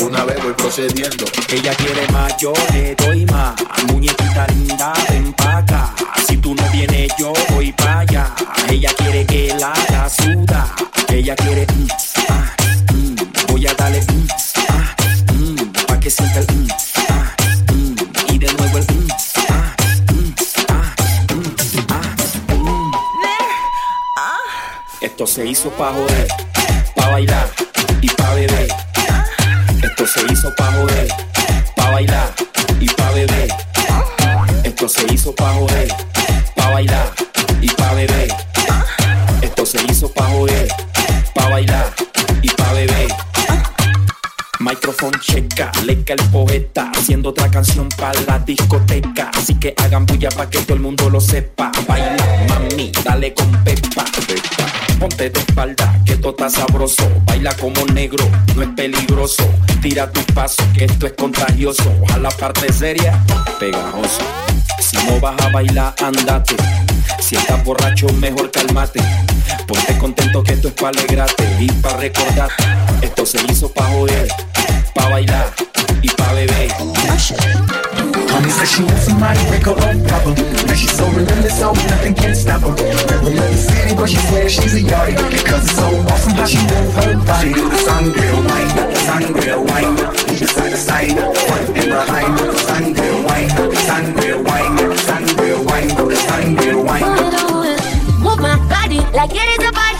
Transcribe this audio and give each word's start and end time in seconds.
de 0.00 0.06
una 0.06 0.24
vez 0.24 0.42
voy 0.42 0.52
procediendo. 0.54 1.24
Ella 1.52 1.74
quiere 1.74 2.06
más, 2.12 2.36
yo 2.38 2.52
le 2.72 2.94
doy 2.94 3.24
más. 3.26 3.54
Muñequita 3.88 4.46
linda, 4.48 4.92
ven 5.10 5.32
pa' 5.34 5.58
acá. 5.58 5.94
Si 6.26 6.36
tú 6.36 6.54
no 6.54 6.62
vienes, 6.70 7.10
yo 7.18 7.32
voy 7.50 7.72
para 7.72 8.00
allá. 8.00 8.34
Ella 8.68 8.90
quiere 8.96 9.26
que 9.26 9.54
la 9.58 9.72
haga 9.72 10.08
suda. 10.08 10.74
Ella 11.08 11.34
quiere. 11.36 11.66
mm, 11.66 11.86
ah, 12.28 12.52
mm, 12.92 13.14
voy 13.48 13.66
a 13.66 13.74
darle. 13.74 14.00
mm, 14.00 14.26
ah, 14.68 14.94
pa' 15.86 16.00
que 16.00 16.10
sienta 16.10 16.40
el. 16.40 16.46
ah, 17.08 17.34
y 18.28 18.38
de 18.38 18.52
nuevo 18.54 18.78
el. 18.78 18.84
mm, 18.84 19.08
ah. 24.16 24.36
Esto 25.00 25.26
se 25.26 25.46
hizo 25.46 25.70
pa' 25.70 25.92
joder, 25.92 26.28
pa' 26.94 27.08
bailar 27.10 27.50
y 28.00 28.08
pa' 28.08 28.34
beber. 28.34 28.89
Esto 30.00 30.18
se 30.18 30.32
hizo 30.32 30.54
pa' 30.54 30.72
joder, 30.72 31.08
pa' 31.76 31.90
bailar 31.90 32.34
y 32.80 32.86
pa' 32.86 33.10
beber. 33.10 33.48
Esto 34.64 34.88
se 34.88 35.04
hizo 35.12 35.34
pa' 35.34 35.52
joder, 35.52 35.88
pa' 36.56 36.70
bailar 36.70 37.12
y 37.60 37.68
pa' 37.68 37.92
beber. 37.92 38.34
Esto 39.42 39.66
se 39.66 39.78
hizo 39.90 40.10
pa' 40.10 40.24
joder, 40.30 40.68
pa' 41.34 41.50
bailar 41.50 41.92
y 42.40 42.48
pa' 42.48 42.72
beber. 42.72 43.08
Microphone 44.60 45.20
checa, 45.20 45.70
leca 45.84 46.14
el 46.14 46.24
poeta, 46.30 46.90
haciendo 46.96 47.28
otra 47.28 47.50
canción 47.50 47.90
para 47.90 48.18
la 48.22 48.38
discoteca. 48.38 49.30
Así 49.34 49.56
que 49.56 49.74
hagan 49.76 50.06
bulla 50.06 50.30
pa' 50.30 50.48
que 50.48 50.60
todo 50.60 50.76
el 50.76 50.80
mundo 50.80 51.10
lo 51.10 51.20
sepa. 51.20 51.70
Baila, 51.86 52.46
mami, 52.48 52.90
dale 53.04 53.34
con 53.34 53.52
pepa. 53.64 54.06
pepa. 54.26 54.79
Ponte 55.00 55.30
de 55.30 55.40
espalda, 55.40 55.98
que 56.04 56.12
esto 56.12 56.28
está 56.28 56.50
sabroso. 56.50 57.08
Baila 57.24 57.56
como 57.56 57.86
negro, 57.86 58.22
no 58.54 58.62
es 58.62 58.68
peligroso. 58.76 59.42
Tira 59.80 60.12
tus 60.12 60.24
pasos, 60.34 60.66
que 60.74 60.84
esto 60.84 61.06
es 61.06 61.14
contagioso. 61.14 61.90
A 62.12 62.18
la 62.18 62.28
parte 62.28 62.70
seria, 62.70 63.18
pegajoso. 63.58 64.20
Si 64.78 64.98
no 65.06 65.18
vas 65.18 65.40
a 65.40 65.48
bailar, 65.48 65.94
andate. 66.02 66.54
Si 67.18 67.34
estás 67.34 67.64
borracho, 67.64 68.08
mejor 68.18 68.50
calmate. 68.50 69.00
Ponte 69.66 69.96
contento 69.96 70.42
que 70.42 70.52
esto 70.52 70.68
es 70.68 70.74
pa' 70.74 70.88
alegrarte 70.88 71.48
y 71.58 71.72
pa' 71.72 71.96
recordarte. 71.96 72.64
Esto 73.00 73.24
se 73.24 73.38
hizo 73.50 73.72
pa' 73.72 73.88
joder, 73.92 74.28
pa' 74.94 75.08
bailar 75.08 75.50
y 76.02 76.10
pa' 76.10 76.32
beber. 76.34 76.70
Honey 78.40 78.52
said 78.56 78.68
she 78.72 78.82
wants 78.82 79.04
somebody 79.04 79.36
break 79.52 79.68
her 79.68 79.76
own 79.84 80.00
proper. 80.08 80.32
Now 80.32 80.72
she's 80.72 80.96
so 80.96 81.04
relentless, 81.12 81.60
so 81.60 81.72
nothing 81.92 82.14
can 82.14 82.34
stop 82.34 82.62
her. 82.62 82.72
Never 82.72 83.28
left 83.36 83.52
the 83.52 83.60
city, 83.68 83.94
but 83.94 84.08
she 84.08 84.16
swears 84.16 84.52
she's 84.52 84.74
a 84.76 84.80
yardie. 84.80 85.44
Cause 85.44 85.68
it's 85.68 85.76
so 85.76 85.84
awesome 86.08 86.32
how 86.32 86.46
she 86.48 86.56
move 86.64 86.88
her 86.96 87.20
body. 87.28 87.52
Do 87.52 87.68
the 87.68 87.76
sangria 87.84 88.32
wine, 88.48 88.70
sangria 89.04 89.56
wine. 89.60 89.92
Move 89.92 90.40
it 90.40 90.48
side 90.48 90.72
to 90.72 90.76
side, 90.80 91.12
front 91.20 91.68
and 91.76 91.92
behind. 91.92 92.32
Sangria 92.64 93.14
wine, 93.28 93.48
sangria 93.84 94.36
wine, 94.40 94.76
sangria 95.04 95.56
wine. 95.68 95.88
Do 96.00 96.08
the 96.08 96.16
sangria 96.16 96.80
wine. 96.80 97.04
Move 98.24 98.40
my 98.40 98.56
body 98.72 99.00
like 99.12 99.36
it 99.36 99.48
is 99.52 99.68
a 99.68 99.72
bite, 99.72 99.99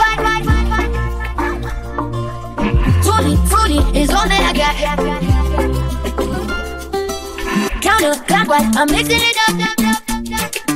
I'm 8.02 8.91
mixing 8.91 9.20
it 9.20 9.37
up. 9.47 9.58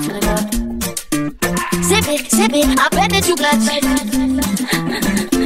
Turn 0.04 0.16
it 0.16 0.26
up. 0.28 0.44
Sip 1.82 2.06
it, 2.06 2.30
sip 2.30 2.52
it, 2.52 2.78
I 2.78 2.88
bet 2.90 3.10
that 3.12 3.24
you 3.26 3.34
got 3.34 3.56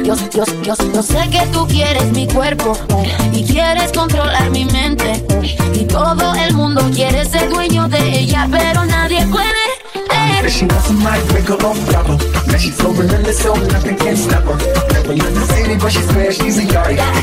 Yo, 0.05 0.15
yo, 0.33 0.43
yo, 0.63 0.75
yo 0.93 1.01
sé 1.01 1.29
que 1.29 1.45
tú 1.53 1.65
quieres 1.67 2.11
mi 2.11 2.27
cuerpo 2.27 2.77
y 3.31 3.45
quieres 3.45 3.93
controlar 3.93 4.49
mi 4.49 4.65
mente 4.65 5.25
y 5.73 5.85
todo 5.85 6.35
el 6.35 6.53
mundo 6.53 6.81
quiere 6.93 7.23
ser 7.23 7.49
dueño 7.49 7.87
de 7.87 8.19
ella, 8.19 8.45
pero 8.51 8.83
nadie 8.83 9.25
puede. 9.27 9.47
Eh. 9.93 10.29
Said 10.49 10.67
she 10.67 10.67
somebody 10.81 11.21
break 11.29 11.47
her 11.47 11.65
own 11.65 11.77
proper. 11.85 12.17
Now 12.47 12.57
she's 12.57 12.75
so 12.75 12.91
relentless, 12.91 13.39
so 13.39 13.53
nothing 13.53 13.95
can 13.97 14.17
stop 14.17 14.43
her. 14.43 14.57
Never 14.91 15.15
left 15.15 15.35
the 15.35 15.45
city, 15.53 15.75
but 15.77 15.91
she 15.91 16.01
swears 16.01 16.37
she's 16.37 16.57
a. 16.57 16.65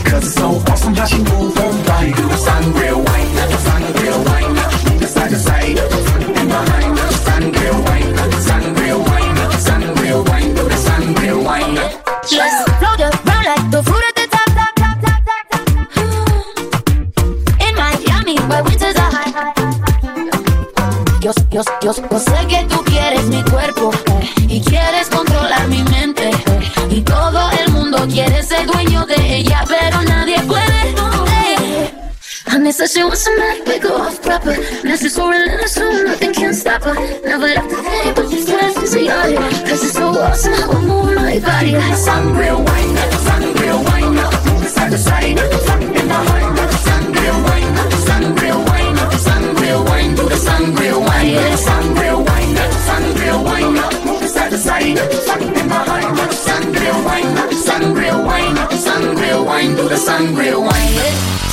Cause 0.04 0.24
it's 0.24 0.34
so 0.34 0.62
awesome 0.70 0.94
how 0.94 1.06
she 1.06 1.18
move 1.18 1.56
her 1.56 1.72
body. 1.84 2.12
Do 2.12 2.22
sangria 2.38 2.94
wine, 2.94 3.34
the 3.34 3.35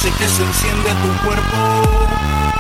Sé 0.02 0.12
que 0.18 0.28
se 0.28 0.44
enciende 0.44 0.90
tu 1.02 1.26
cuerpo, 1.26 1.58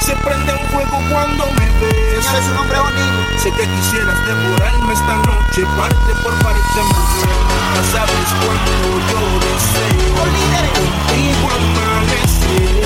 se 0.04 0.16
prende 0.18 0.54
un 0.54 0.68
fuego 0.68 1.02
cuando 1.10 1.46
me 1.54 1.66
ves. 1.80 2.26
Señor, 2.26 2.42
es 2.42 2.48
un 2.50 2.58
hombre 2.58 2.80
bonito. 2.80 3.40
Sé 3.42 3.52
que 3.52 3.66
quisieras 3.66 4.18
devorarme 4.28 4.94
esta 4.94 5.16
noche, 5.16 5.66
parte 5.78 6.14
por 6.22 6.34
parte, 6.44 6.80
mujer. 6.84 7.30
Ya 7.76 7.84
sabes 7.92 8.30
cuánto 8.44 8.74
yo 9.10 9.22
deseo 9.48 10.12
contigo 10.20 11.46
amanecer. 11.56 12.78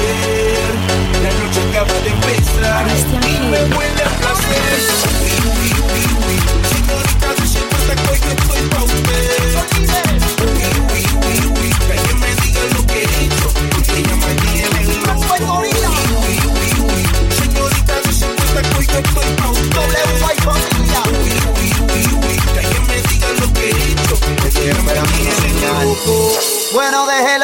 La 1.23 1.31
noche 1.41 1.59
acaba 1.71 1.95
de 2.01 2.09
empezar 2.09 2.85
y 3.25 3.39
me 3.47 3.59
huele 3.75 4.03
a 4.03 4.09
placer. 4.19 5.86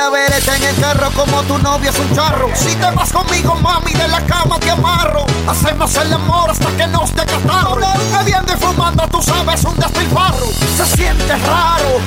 Bueno, 0.09 0.25
déjela 0.25 0.32
en 0.47 0.63
el 0.63 0.75
carro 0.75 1.09
como 1.15 1.41
tu 1.43 1.57
novio 1.59 1.89
es 1.89 1.99
un 1.99 2.13
charro. 2.15 2.49
Si 2.55 2.75
te 2.75 2.91
vas 2.91 3.11
conmigo, 3.11 3.55
mami, 3.55 3.93
de 3.93 4.07
la 4.07 4.21
cama 4.21 4.57
te 4.59 4.71
amarro. 4.71 5.25
Hacemos 5.47 5.95
el 5.95 6.13
amor 6.13 6.49
hasta 6.49 6.67
que 6.75 6.87
nos 6.87 7.13
desgastamos. 7.13 7.79
Bebiendo 8.11 8.53
y 8.53 8.57
fumando, 8.57 9.07
tú 9.07 9.21
sabes, 9.21 9.63
un 9.63 9.77
despilfarro. 9.77 10.47
Se 10.77 10.85
siente 10.97 11.35
raro. 11.37 11.99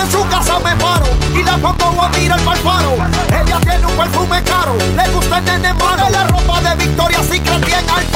En 0.00 0.10
su 0.10 0.26
casa 0.28 0.58
me 0.60 0.74
paro 0.76 1.06
y 1.34 1.42
la 1.42 1.56
pongo 1.56 2.02
a 2.02 2.08
mirar 2.10 2.40
pa'l 2.40 2.58
faro. 2.58 2.96
Ella 3.28 3.60
tiene 3.60 3.86
un 3.86 3.96
perfume 3.96 4.42
caro, 4.42 4.76
le 4.96 5.08
gusta 5.10 5.38
el 5.38 5.44
nene. 5.44 5.74
La 6.10 6.24
ropa 6.24 6.60
de 6.62 6.74
Victoria 6.76 7.22
Secret 7.22 7.64
bien 7.66 7.84
al 7.90 8.06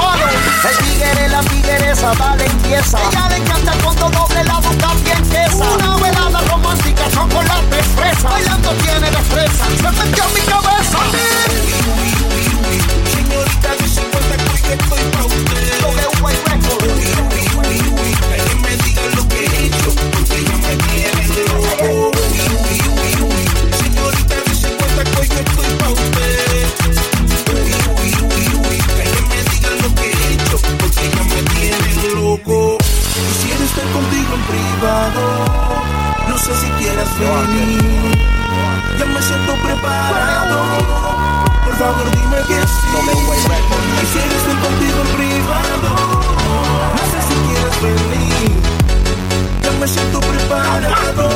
da 2.19 2.37
limpieza. 2.37 2.99
Ella 3.11 3.28
le 3.28 3.37
encanta 3.37 3.73
cuando 3.83 4.09
doble 4.11 4.45
la 4.45 4.54
boca 4.54 4.95
bien. 5.04 5.23
Una 5.54 5.97
velada 5.97 6.40
romántica, 6.49 7.04
chocolate, 7.11 7.83
fresa. 7.95 8.28
Bailando 8.28 8.71
tiene 8.83 9.11
destreza, 9.53 9.65
se 9.77 9.91
metió 10.05 10.25
en 10.25 10.35
mi 10.35 10.41
cabeza. 10.41 10.99
Señorita 13.13 13.71
de 13.77 13.89
50 13.89 14.37
que 14.37 14.73
estoy 14.73 15.03
pa' 15.13 15.25
usted. 15.25 15.81
W 15.83 16.09
Record. 16.47 16.93
Que 18.23 18.41
alguien 18.41 18.59
me 18.63 18.75
diga 18.85 19.03
lo 19.17 19.23
que 19.29 19.41
he 19.45 19.67
hecho, 19.67 19.91
porque 20.13 20.37
ella 20.39 20.57
me 20.57 20.75
tiene 20.77 21.25
loco. 21.49 22.11
Señorita 23.83 24.37
de 24.47 24.55
50 24.55 25.05
que 25.05 25.11
yo 25.13 25.41
estoy 25.41 25.71
pa' 25.79 25.91
usted. 25.91 26.67
Que 27.45 27.53
me 29.29 29.39
diga 29.51 29.71
lo 29.83 29.89
que 29.95 30.07
he 30.07 30.33
hecho, 30.33 30.57
porque 30.79 31.05
me 31.29 32.15
loco. 32.15 32.79
Quisiera 32.79 33.65
estar 33.65 33.87
contigo 33.93 34.35
en 34.35 34.43
privado. 34.43 35.23
No 36.29 36.39
sé 36.39 36.53
si 36.61 36.69
quieras 36.79 37.09
venir. 37.19 38.42
Ya 38.99 39.07
me 39.07 39.23
siento 39.23 39.55
preparado. 39.63 40.57
Por 41.65 41.77
favor, 41.77 42.11
dime 42.11 42.37
que 42.49 42.67
sí. 42.67 42.89
Quisiera 44.01 44.35
estar 44.37 44.59
contigo 44.61 44.99
en 45.03 45.17
privado. 45.17 45.89
No 46.95 47.03
sé 47.11 47.19
si 47.29 47.35
quieres 47.49 47.83
venir. 47.83 48.72
Me 49.83 49.89
siento 49.89 50.21
preparado. 50.21 51.29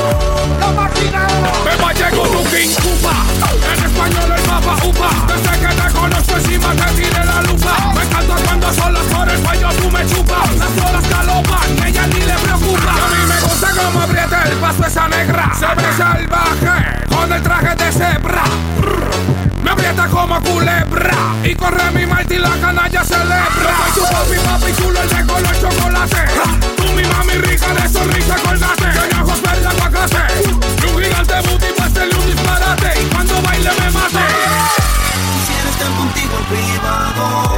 Me 1.65 1.93
llegó 1.93 2.23
tu 2.29 2.49
King 2.49 2.69
Upa 2.79 3.25
En 3.73 3.83
español 3.83 4.31
el 4.37 4.47
mapa 4.47 4.77
Upa. 4.85 5.09
Desde 5.27 5.59
que 5.59 5.75
te 5.75 5.91
conozco 5.91 6.35
encima 6.37 6.71
te 6.71 6.93
tiré 6.93 7.25
la 7.25 7.41
lupa. 7.41 7.91
Me 7.93 8.03
encanta 8.03 8.35
cuando 8.45 8.73
son 8.73 8.93
las 8.93 9.03
por 9.03 9.29
el 9.29 9.39
cuello 9.41 9.67
tú 9.73 9.91
me 9.91 10.07
chupas. 10.07 10.55
Las 10.55 10.77
horas 10.77 11.09
galopan, 11.09 11.87
ella 11.87 12.07
ni 12.07 12.21
le 12.21 12.33
preocupa. 12.35 12.95
Y 12.95 12.99
a 12.99 13.19
mí 13.19 13.25
me 13.27 13.41
gusta 13.41 13.67
como 13.83 13.99
aprieta 13.99 14.43
el 14.43 14.55
paso 14.59 14.85
esa 14.85 15.07
negra. 15.09 15.51
Se 15.53 15.65
ve 15.65 15.97
salvaje 15.97 17.05
con 17.09 17.33
el 17.33 17.43
traje 17.43 17.75
de 17.75 17.91
cebra 17.91 18.43
me 19.67 19.73
aprieta 19.73 20.07
como 20.07 20.41
culebra 20.41 21.11
Y 21.43 21.53
corre 21.55 21.91
mi 21.91 22.05
Marty 22.05 22.35
y 22.35 22.37
la 22.37 22.55
canalla 22.61 23.03
celebra 23.03 23.47
Soy 23.49 23.91
tu 23.95 24.01
papi, 24.01 24.37
papi 24.45 24.73
chulo, 24.81 25.01
el 25.01 25.09
de 25.09 25.25
color 25.25 25.55
chocolate 25.59 26.23
Tú 26.77 26.83
mi 26.93 27.03
mami 27.03 27.33
rica 27.33 27.73
de 27.73 27.89
sonrisa 27.89 28.35
colgate 28.35 28.87
Tiene 28.91 29.21
ojos 29.21 29.41
verdes 29.41 29.65
aguacate 29.65 30.23
Y 30.81 30.85
un 30.85 31.03
gigante 31.03 31.33
booty 31.49 31.65
para 31.75 31.89
hacerle 31.89 32.15
un 32.15 32.25
disparate 32.27 33.01
Y 33.01 33.05
cuando 33.07 33.41
baile 33.41 33.71
me 33.79 33.91
mate 33.91 34.25
Quisiera 35.33 35.69
estar 35.69 35.91
contigo 35.97 36.37
en 36.39 36.45
privado. 36.45 37.57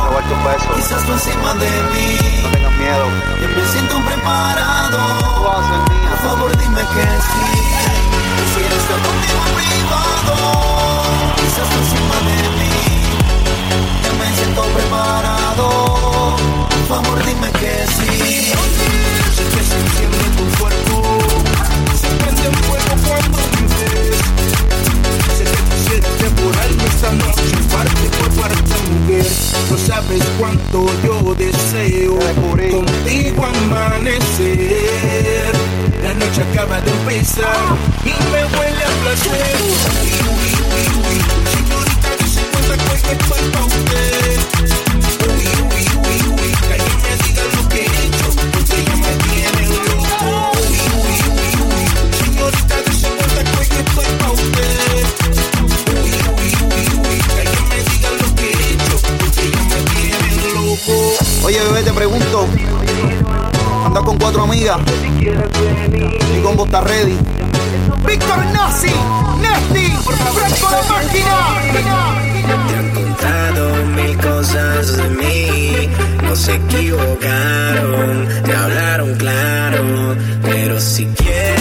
Quizás 0.75 1.05
tú 1.05 1.13
encima 1.13 1.53
de 1.55 1.69
mí. 1.93 2.17
No 2.43 2.49
tengas 2.49 2.71
miedo. 2.73 3.05
Ya 3.41 3.47
me 3.47 3.67
siento 3.67 3.99
preparado. 4.01 4.97
Tú 5.35 5.43
vas 5.43 5.59
a 5.59 5.69
ser 5.69 5.79
mía. 5.89 6.09
Por 6.09 6.19
favor, 6.19 6.57
dime 6.57 6.81
que 6.81 7.05
sí. 7.27 7.43
Quisiera 8.37 8.75
estar 8.75 8.99
contigo 8.99 9.39
en 9.47 9.55
privado. 9.55 10.88
Tú 11.59 11.65
encima 11.77 12.17
de 12.23 12.39
mí. 12.57 12.71
Ya 14.01 14.11
me 14.13 14.27
siento 14.33 14.61
preparado. 14.63 15.65
Por 16.69 16.83
favor, 16.87 17.17
dime 17.25 17.49
que 17.59 17.73
sí. 17.97 18.53
Sé 19.35 19.43
que 19.43 19.61
se 19.67 19.75
enciende 19.75 20.25
tu 20.37 20.45
cuerpo. 20.57 20.95
Se 21.99 22.07
prende 22.15 22.45
en 22.47 22.55
fuego 22.63 22.93
cuando 23.05 23.39
me 23.51 23.63
ves. 23.75 24.17
Sé 25.37 25.43
que 25.43 25.59
tú 25.67 25.75
quieres 25.85 26.15
devorarme 26.21 26.85
esta 26.85 27.11
noche, 27.11 27.51
parte 27.69 28.05
por 28.17 28.29
parte, 28.41 28.75
mujer. 28.89 29.27
No 29.69 29.77
sabes 29.77 30.23
cuánto 30.39 30.77
yo 31.03 31.35
deseo 31.35 32.15
descubrí. 32.19 32.69
contigo 32.71 33.45
amanecer. 33.45 34.79
La 36.03 36.13
noche 36.13 36.41
acaba 36.53 36.79
de 36.79 36.91
empezar 36.91 37.75
y 38.05 38.15
me 38.31 38.41
huele 38.45 38.83
a 38.83 38.91
placer. 39.03 39.57
Oye, 61.43 61.59
bebé, 61.63 61.81
te 61.83 61.91
pregunto. 61.91 62.45
Anda 63.85 64.01
con 64.01 64.17
cuatro 64.19 64.43
amigas. 64.43 64.77
Mi 66.31 66.41
combo 66.43 66.65
está. 66.65 66.81
Víctor 68.05 68.45
Nazi, 68.53 68.93
Nesty, 69.41 69.91
Fresco 70.33 70.69
de 70.69 70.89
máquina. 70.89 72.28
Mil 73.95 74.17
cosas 74.17 74.95
de 74.95 75.09
mí, 75.09 75.89
no 76.23 76.35
se 76.35 76.55
equivocaron, 76.55 78.27
te 78.45 78.55
hablaron 78.55 79.15
claro, 79.15 80.15
pero 80.41 80.79
si 80.79 81.05
quieren, 81.05 81.58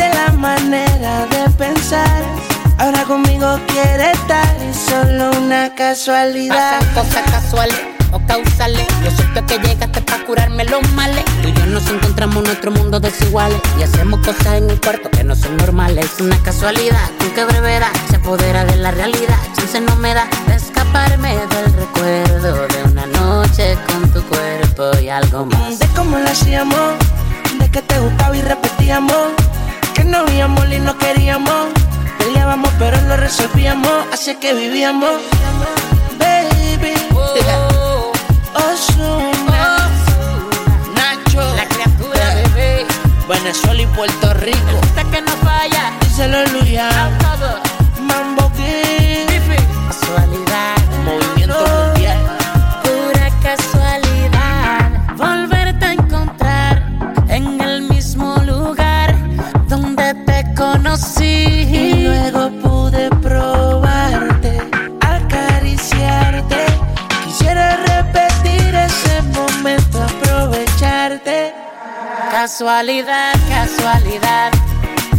cambiarte 0.00 0.14
la 0.14 0.32
manera 0.32 1.26
de 1.26 1.50
pensar. 1.50 2.22
Ahora 2.78 3.02
conmigo 3.04 3.58
quiere 3.66 4.12
estar 4.12 4.56
y 4.62 4.72
solo 4.74 5.30
una 5.38 5.74
casualidad. 5.74 6.80
Pasan 6.94 6.94
cosas 6.94 7.30
casuales 7.30 7.80
o 8.12 8.20
causales. 8.26 8.86
Yo 9.04 9.10
supe 9.10 9.44
que 9.46 9.58
llegaste 9.58 10.00
para 10.02 10.24
curarme 10.24 10.64
los 10.64 10.90
males. 10.92 11.24
Tú 11.42 11.48
y 11.48 11.52
yo 11.52 11.66
nos 11.66 11.86
encontramos 11.88 12.38
en 12.38 12.44
nuestro 12.44 12.70
mundo 12.70 13.00
desiguales. 13.00 13.60
Y 13.78 13.82
hacemos 13.82 14.20
cosas 14.20 14.54
en 14.54 14.70
el 14.70 14.80
cuarto 14.80 15.10
que 15.10 15.24
no 15.24 15.36
son 15.36 15.56
normales. 15.58 16.06
Es 16.06 16.20
una 16.20 16.42
casualidad 16.42 17.10
con 17.18 17.30
que 17.32 17.44
brevedad 17.44 17.92
se 18.08 18.16
apodera 18.16 18.64
de 18.64 18.76
la 18.76 18.90
realidad. 18.92 19.36
Chance 19.54 19.80
no 19.82 19.96
me 19.96 20.14
da 20.14 20.26
de 20.46 20.54
escaparme 20.54 21.34
del 21.34 21.72
recuerdo 21.74 22.66
de 22.68 22.82
una 22.84 23.06
noche 23.06 23.76
con 23.86 24.10
tu 24.10 24.22
cuerpo 24.22 24.98
y 25.02 25.10
algo 25.10 25.44
más. 25.44 25.78
De 25.78 25.86
cómo 25.88 26.18
lo 26.18 26.28
hacíamos, 26.28 26.94
de 27.58 27.70
que 27.70 27.82
te 27.82 27.98
gustaba 27.98 28.34
y 28.34 28.40
repetíamos. 28.40 29.49
No 30.10 30.18
habíamos 30.18 30.68
y 30.72 30.80
no 30.80 30.98
queríamos. 30.98 31.68
Peleábamos 32.18 32.72
pero 32.80 33.00
lo 33.02 33.16
resolvíamos, 33.16 33.92
así 34.12 34.34
que 34.34 34.52
vivíamos. 34.52 35.20
Baby, 36.18 36.94
Ozuna, 38.54 39.88
Nacho, 40.96 41.54
La 41.54 41.64
criatura, 41.68 42.34
bebé. 42.34 42.86
Venezuela 43.28 43.82
y 43.82 43.86
Puerto 43.86 44.34
Rico. 44.34 44.80
Hasta 44.82 45.04
que 45.04 45.22
no 45.22 45.30
falla. 45.44 45.92
Díselo 46.00 46.44
Luyan, 46.46 47.16
Todo. 47.18 47.59
Casualidad, 72.50 73.34
casualidad. 73.48 74.50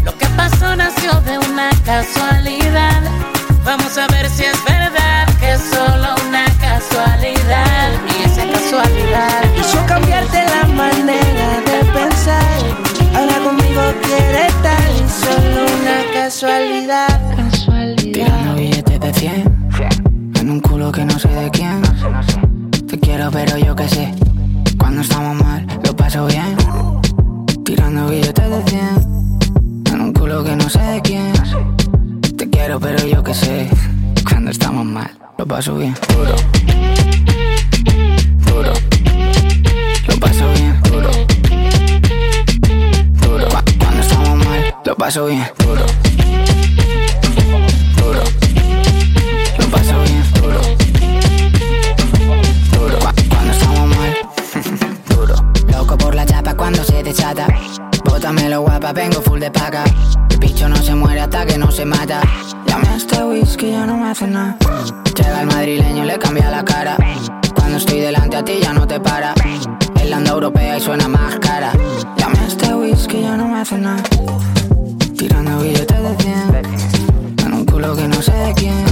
Lo 0.03 0.17
que 0.17 0.27
pasó 0.35 0.75
nació 0.75 1.13
de 1.21 1.37
una 1.37 1.69
casualidad. 1.85 3.01
Vamos 3.63 3.97
a 3.97 4.05
ver 4.07 4.29
si 4.29 4.43
es 4.43 4.61
verdad 4.65 5.29
que 5.39 5.53
es 5.53 5.61
solo 5.61 6.13
una 6.27 6.43
casualidad. 6.59 7.89
Y 8.05 8.23
esa 8.23 8.45
casualidad 8.51 9.43
hizo 9.57 9.77
cambiarte 9.87 10.43
la 10.43 10.67
manera 10.73 11.61
de 11.67 11.85
pensar. 11.93 12.59
Ahora 13.15 13.37
conmigo 13.39 13.81
quiere 14.03 14.47
estar 14.47 14.89
y 14.91 15.09
solo 15.09 15.65
una 15.79 16.13
casualidad. 16.13 17.17
Tirando 17.95 18.55
billetes 18.55 18.99
de 18.99 19.13
100 19.13 19.69
En 20.35 20.49
un 20.49 20.59
culo 20.59 20.91
que 20.91 21.05
no 21.05 21.17
sé 21.17 21.29
de 21.29 21.49
quién 21.49 21.81
Te 22.87 22.99
quiero 22.99 23.31
pero 23.31 23.57
yo 23.57 23.73
qué 23.75 23.87
sé 23.87 24.13
Cuando 24.77 25.01
estamos 25.01 25.35
mal 25.41 25.65
lo 25.83 25.95
paso 25.95 26.25
bien 26.25 26.90
Tirando 27.91 28.09
billetes 28.09 28.49
de 28.49 28.63
100 28.71 29.39
En 29.93 30.01
un 30.01 30.13
culo 30.13 30.45
que 30.45 30.55
no 30.55 30.69
sé 30.69 30.79
de 30.79 31.01
quién. 31.01 31.33
Te 32.37 32.49
quiero 32.49 32.79
pero 32.79 33.05
yo 33.05 33.21
qué 33.21 33.33
sé 33.33 33.69
Cuando 34.25 34.49
estamos 34.51 34.85
mal 34.85 35.11
lo 35.37 35.45
paso 35.45 35.75
bien. 35.75 35.93
Duro. 36.15 36.35
Duro. 38.45 38.73
Lo 40.07 40.15
paso 40.19 40.53
bien. 40.53 40.81
Duro. 40.83 41.11
Duro. 43.21 43.47
Cu- 43.49 43.77
Cuando 43.79 44.01
estamos 44.01 44.45
mal 44.45 44.73
lo 44.85 44.95
paso 44.95 45.25
bien. 45.25 45.43
Duro. 45.57 45.85
Duro. 47.97 48.23
Lo 49.59 49.65
paso 49.67 50.01
bien. 50.03 50.23
Duro. 50.41 50.61
Duro. 52.71 52.99
Cu- 52.99 53.29
Cuando 53.29 53.51
estamos 53.51 53.89
mal. 53.97 54.17
Duro. 55.09 55.35
Loco 55.77 55.97
por 55.97 56.13
la 56.15 56.25
chapa 56.25 56.55
cuando 56.55 56.83
se 56.83 57.01
desata 57.03 57.47
Bótamelo 58.21 58.61
guapa, 58.61 58.93
vengo 58.93 59.19
full 59.19 59.39
de 59.39 59.49
paga. 59.49 59.83
El 60.29 60.37
bicho 60.37 60.69
no 60.69 60.75
se 60.75 60.93
muere 60.93 61.21
hasta 61.21 61.43
que 61.43 61.57
no 61.57 61.71
se 61.71 61.85
mata. 61.85 62.21
Llame 62.67 62.87
a 62.89 62.95
este 62.95 63.23
whisky, 63.23 63.71
ya 63.71 63.87
no 63.87 63.97
me 63.97 64.11
hace 64.11 64.27
nada. 64.27 64.57
Llega 65.17 65.41
el 65.41 65.47
madrileño, 65.47 66.05
le 66.05 66.19
cambia 66.19 66.51
la 66.51 66.63
cara. 66.63 66.97
Cuando 67.55 67.77
estoy 67.77 67.99
delante 67.99 68.37
a 68.37 68.45
ti 68.45 68.59
ya 68.61 68.73
no 68.73 68.85
te 68.85 68.99
para. 68.99 69.33
El 69.99 70.13
anda 70.13 70.33
europea 70.33 70.77
y 70.77 70.81
suena 70.81 71.07
más 71.07 71.39
cara. 71.39 71.71
Llame 72.15 72.37
a 72.37 72.45
este 72.45 72.75
whisky, 72.75 73.21
ya 73.21 73.35
no 73.35 73.47
me 73.47 73.61
hace 73.61 73.79
nada. 73.79 74.03
Tirando 75.17 75.59
billetes 75.59 76.03
de 76.03 76.15
100 76.23 77.45
En 77.47 77.53
un 77.53 77.65
culo 77.65 77.95
que 77.95 78.07
no 78.07 78.21
sé 78.21 78.33
de 78.33 78.53
quién. 78.53 78.85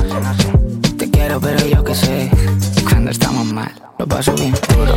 Te 0.98 1.08
quiero 1.12 1.40
pero 1.40 1.68
yo 1.68 1.84
que 1.84 1.94
sé. 1.94 2.32
Cuando 2.84 3.12
estamos 3.12 3.46
mal 3.46 3.72
Lo 4.00 4.08
paso 4.08 4.34
bien 4.34 4.54
Duro 4.76 4.96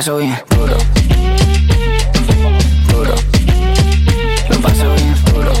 paso 0.00 0.16
bien 0.16 0.34
duro. 0.56 0.76
Duro. 2.88 3.14
Lo 4.48 4.56
paso 4.62 4.94
bien 4.94 5.14
duro. 5.26 5.52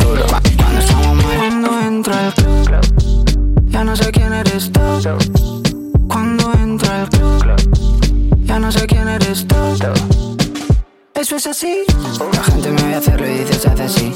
Duro. 0.00 0.26
Cu- 0.26 0.56
Cuando 0.58 0.80
estamos 0.80 1.14
mal 1.24 1.38
Cuando 1.38 1.80
entro 1.80 2.14
al 2.14 2.34
club. 2.34 3.64
Ya 3.70 3.84
no 3.84 3.96
sé 3.96 4.10
quién 4.12 4.34
eres 4.34 4.70
tú. 4.70 4.80
Cuando 6.08 6.52
entro 6.60 6.92
al 6.92 7.08
club. 7.08 8.44
Ya 8.44 8.58
no 8.58 8.70
sé 8.70 8.86
quién 8.86 9.08
eres 9.08 9.46
tú. 9.48 9.56
Eso 11.14 11.36
es 11.36 11.46
así. 11.46 11.84
La 12.34 12.42
gente 12.44 12.70
me 12.70 12.82
ve 12.82 12.94
hacerlo 12.96 13.26
y 13.26 13.38
dice 13.38 13.54
se 13.54 13.68
hace 13.70 13.82
así 13.84 14.12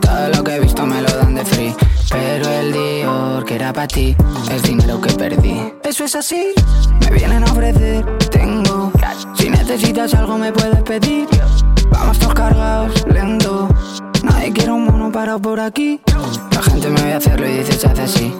Todo 0.00 0.28
lo 0.34 0.42
que 0.42 0.56
he 0.56 0.60
visto 0.60 0.84
me 0.84 1.00
lo 1.02 1.08
dan 1.18 1.36
de 1.36 1.44
free. 1.44 1.72
Pero 2.10 2.48
el 2.50 2.72
Dior 2.72 3.44
que 3.44 3.54
era 3.54 3.72
para 3.72 3.86
ti 3.88 4.14
Es 4.50 4.62
dinero 4.64 5.00
que 5.00 5.12
perdí. 5.14 5.72
Eso 5.84 6.04
es 6.04 6.14
así 6.16 6.52
necesitas 10.04 10.20
algo 10.20 10.38
me 10.38 10.52
puedes 10.52 10.82
pedir. 10.82 11.26
Vamos 11.90 12.18
todos 12.18 12.34
cargados, 12.34 13.06
lento. 13.06 13.68
Nadie 14.22 14.52
quiere 14.52 14.72
un 14.72 14.84
mono 14.84 15.10
parado 15.10 15.40
por 15.40 15.60
aquí. 15.60 16.00
La 16.52 16.62
gente 16.62 16.90
me 16.90 17.02
ve 17.02 17.14
hacerlo 17.14 17.48
y 17.48 17.52
dice 17.58 17.72
se 17.72 17.86
hace 17.86 18.02
así. 18.02 18.34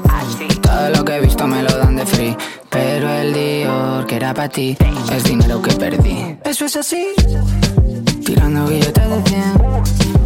Todo 0.61 0.91
lo 0.91 1.05
que 1.05 1.17
he 1.17 1.21
visto 1.21 1.47
me 1.47 1.63
lo 1.63 1.77
dan 1.79 1.97
de 1.97 2.05
free. 2.05 2.37
Pero 2.69 3.09
el 3.09 3.33
Dior 3.33 4.07
que 4.07 4.17
era 4.17 4.35
para 4.35 4.49
ti 4.49 4.77
Es 5.13 5.25
dinero 5.25 5.63
que 5.63 5.73
perdí. 5.75 6.37
Eso 6.45 6.65
es 6.67 6.77
así. 6.77 7.07
Tirando 8.25 8.67
billetes 8.67 9.09
de 9.09 9.23
100 9.31 10.24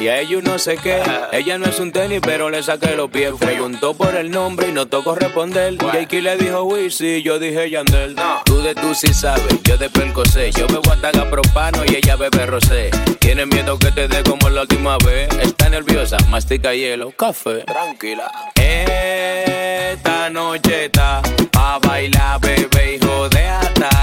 y 0.00 0.08
a 0.08 0.18
ellos 0.18 0.42
no 0.42 0.58
sé 0.58 0.76
qué. 0.76 1.00
Ella 1.30 1.56
no 1.56 1.66
es 1.66 1.78
un 1.78 1.92
tenis, 1.92 2.20
pero 2.20 2.50
le 2.50 2.64
saqué 2.64 2.96
los 2.96 3.10
pies. 3.10 3.32
Preguntó 3.38 3.94
por 3.94 4.16
el 4.16 4.32
nombre 4.32 4.68
y 4.68 4.72
no 4.72 4.86
tocó 4.86 5.14
responder. 5.14 5.74
Y 5.74 5.78
Jakey 5.78 6.20
le 6.20 6.36
dijo 6.36 6.64
Wisi, 6.64 7.22
yo 7.22 7.38
dije 7.38 7.70
Yandel. 7.70 8.16
Tú 8.44 8.60
de 8.60 8.74
tú 8.74 8.92
sí 8.94 9.14
sabes, 9.14 9.62
yo 9.62 9.76
de 9.76 9.88
perco 9.88 10.24
sé. 10.24 10.50
Yo 10.50 10.66
bebo 10.66 10.90
hasta 10.90 11.12
propano 11.30 11.84
y 11.86 11.94
ella 11.94 12.16
bebe 12.16 12.44
rosé. 12.46 12.90
Tiene 13.20 13.46
miedo 13.46 13.78
que 13.78 13.92
te 13.92 14.08
dé 14.08 14.24
como 14.24 14.48
la 14.48 14.62
última 14.62 14.98
vez. 14.98 15.28
Está 15.40 15.68
nerviosa, 15.68 16.16
mastica 16.28 16.74
hielo, 16.74 17.12
café. 17.12 17.62
Tranquila. 17.66 18.28
Esta 18.56 20.28
noche 20.28 20.86
está 20.86 21.22
pa' 21.52 21.78
bailar, 21.78 22.40
bebé, 22.40 22.96
hijo 22.96 23.28
de 23.28 23.46
hasta. 23.46 23.95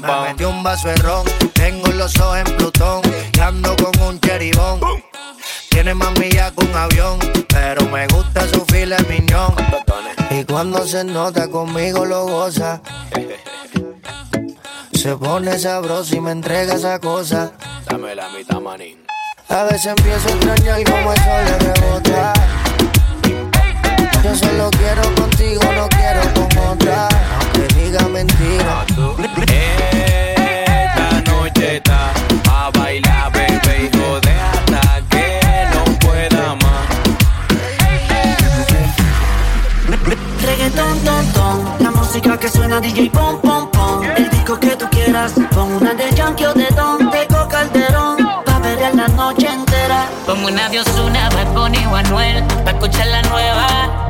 Me 0.00 0.28
metí 0.28 0.44
un 0.44 0.62
vaso 0.62 0.88
de 0.88 0.96
ron, 0.96 1.24
tengo 1.54 1.88
los 1.88 2.18
ojos 2.20 2.38
en 2.38 2.56
Plutón, 2.56 3.02
y 3.32 3.40
ando 3.40 3.74
con 3.76 3.98
un 4.02 4.20
cheribón. 4.20 4.80
Tiene 5.70 5.94
más 5.94 6.18
millas 6.18 6.52
que 6.52 6.64
un 6.64 6.74
avión, 6.74 7.18
pero 7.48 7.84
me 7.86 8.06
gusta 8.08 8.46
su 8.48 8.64
fila 8.66 8.96
miñón. 9.08 9.54
Y 10.30 10.44
cuando 10.44 10.86
se 10.86 11.04
nota 11.04 11.48
conmigo 11.48 12.04
lo 12.04 12.26
goza. 12.26 12.80
Se 14.92 15.16
pone 15.16 15.58
sabroso 15.58 16.16
y 16.16 16.20
me 16.20 16.32
entrega 16.32 16.74
esa 16.74 16.98
cosa. 16.98 17.52
Dame 17.86 18.14
la 18.14 18.28
mitad, 18.30 18.60
manín. 18.60 19.04
A 19.48 19.64
veces 19.64 19.86
empiezo 19.86 20.28
a 20.28 20.32
extrañar 20.32 20.84
como 20.84 21.12
eso 21.12 21.30
le 21.44 21.58
rebota. 21.58 22.32
Yo 24.22 24.34
solo 24.34 24.70
quiero 24.70 25.14
contigo, 25.14 25.62
no 25.76 25.88
quiero 25.88 26.22
con 26.34 26.58
otra 26.72 27.08
mentira. 28.14 28.72
Ah, 28.78 28.84
Esta 30.86 31.32
noche 31.32 31.76
está 31.76 32.12
a 32.48 32.70
bailar, 32.70 33.32
bebé, 33.32 33.90
hijo 33.90 34.20
de 34.20 34.32
hasta 34.50 35.02
que 35.10 35.26
no 35.74 35.82
pueda 35.98 36.54
más. 36.62 36.84
Reggaeton, 40.46 40.98
ton, 41.00 41.26
ton, 41.32 41.56
la 41.80 41.90
música 41.90 42.38
que 42.38 42.48
suena 42.48 42.80
DJ 42.80 43.10
pom, 43.10 43.40
pom, 43.40 43.68
pom. 43.72 44.04
El 44.16 44.30
disco 44.30 44.60
que 44.60 44.76
tú 44.76 44.86
quieras, 44.90 45.32
pon 45.52 45.72
una 45.72 45.92
de 45.94 46.08
Yankee 46.12 46.44
o 46.44 46.54
de 46.54 46.68
Don, 46.76 47.10
de 47.10 47.26
Calderón, 47.26 48.18
pa' 48.46 48.58
ver 48.60 48.94
la 48.94 49.08
noche 49.08 49.48
entera. 49.48 50.06
Pongo 50.24 50.46
una 50.46 50.68
dios, 50.68 50.86
una 51.04 51.28
Bad 51.30 51.52
Bunny 51.52 51.84
o 51.86 51.96
Anuel, 51.96 52.44
pa' 52.64 52.70
escuchar 52.70 53.08
la 53.08 53.22
nueva. 53.22 54.03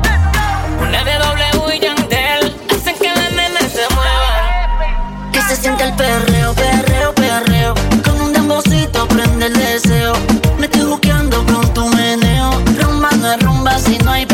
perreo, 5.95 6.53
perreo, 6.53 7.13
perreo. 7.13 7.73
Con 8.03 8.21
un 8.21 8.33
dembocito 8.33 9.07
prende 9.07 9.47
el 9.47 9.53
deseo. 9.53 10.13
Me 10.59 10.65
estoy 10.65 10.83
buscando 10.83 11.45
con 11.45 11.73
tu 11.73 11.87
meneo. 11.89 12.51
Rumba 12.79 13.09
no 13.11 13.31
es 13.33 13.39
rumba 13.41 13.79
si 13.79 13.97
no 13.99 14.11
hay 14.11 14.25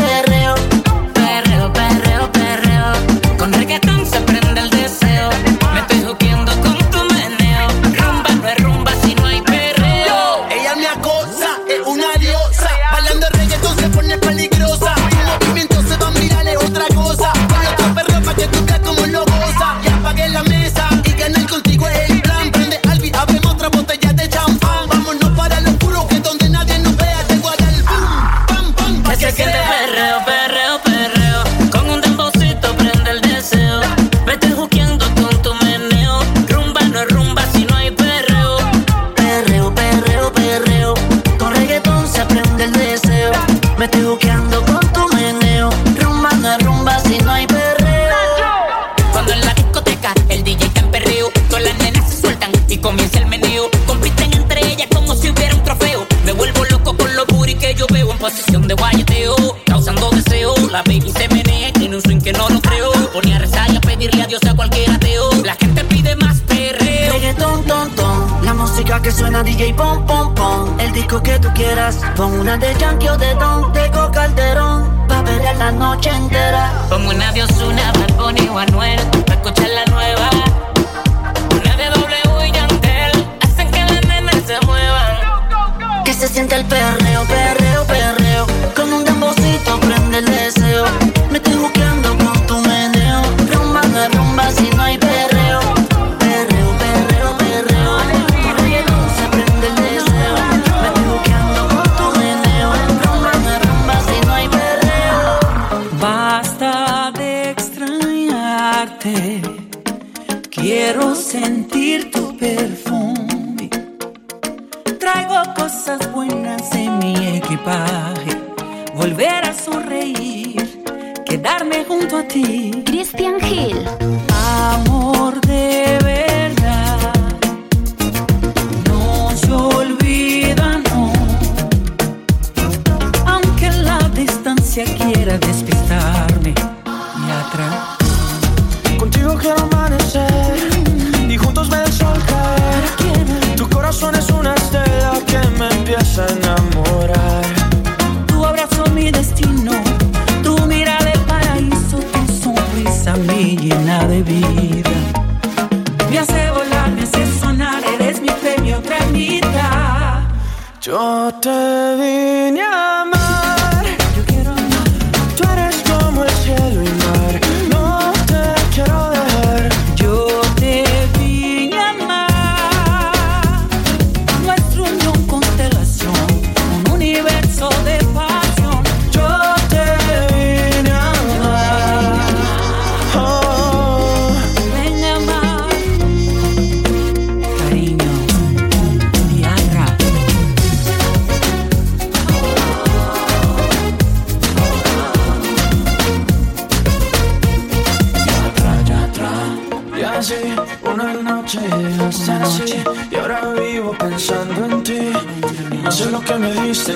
Yo 160.84 161.30
te 161.40 161.94
vi. 161.96 162.41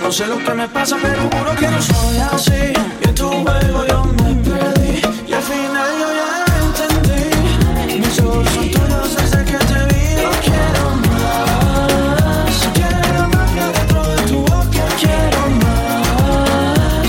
No 0.06 0.12
sé 0.12 0.24
lo 0.28 0.38
que 0.38 0.54
me 0.54 0.68
pasa, 0.68 0.96
pero 1.02 1.22
juro 1.22 1.56
que 1.56 1.66
no 1.66 1.82
soy 1.82 2.18
así. 2.18 2.72
Y 3.02 3.08
en 3.08 3.14
tu 3.16 3.28
juego 3.28 3.86
yo 3.88 4.04
me 4.04 4.34
perdí. 4.36 5.02
Y 5.26 5.32
al 5.32 5.42
final 5.42 5.88
yo 6.00 6.08
ya 6.20 6.28
entendí. 6.62 7.98
Mis 7.98 8.20
ojos 8.20 8.48
son 8.54 8.70
tuyos 8.70 9.16
desde 9.16 9.44
que 9.44 9.58
te 9.70 9.80
vi. 9.90 10.04
No 10.22 10.30
quiero 10.46 10.84
más. 11.10 12.54
Quiero 12.78 13.20
magia 13.34 13.66
dentro 13.76 14.00
de 14.04 14.16
tu 14.30 14.38
boca. 14.42 14.84
Quiero 15.00 15.42
más. 15.64 17.08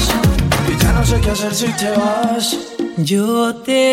Y 0.67 0.83
ya 0.83 0.91
no 0.93 1.01
sé 1.05 1.15
qué 1.21 1.29
hacer 1.29 1.53
si 1.53 1.67
te 1.73 1.91
vas. 1.91 2.45
Yo 2.97 3.53
te 3.57 3.86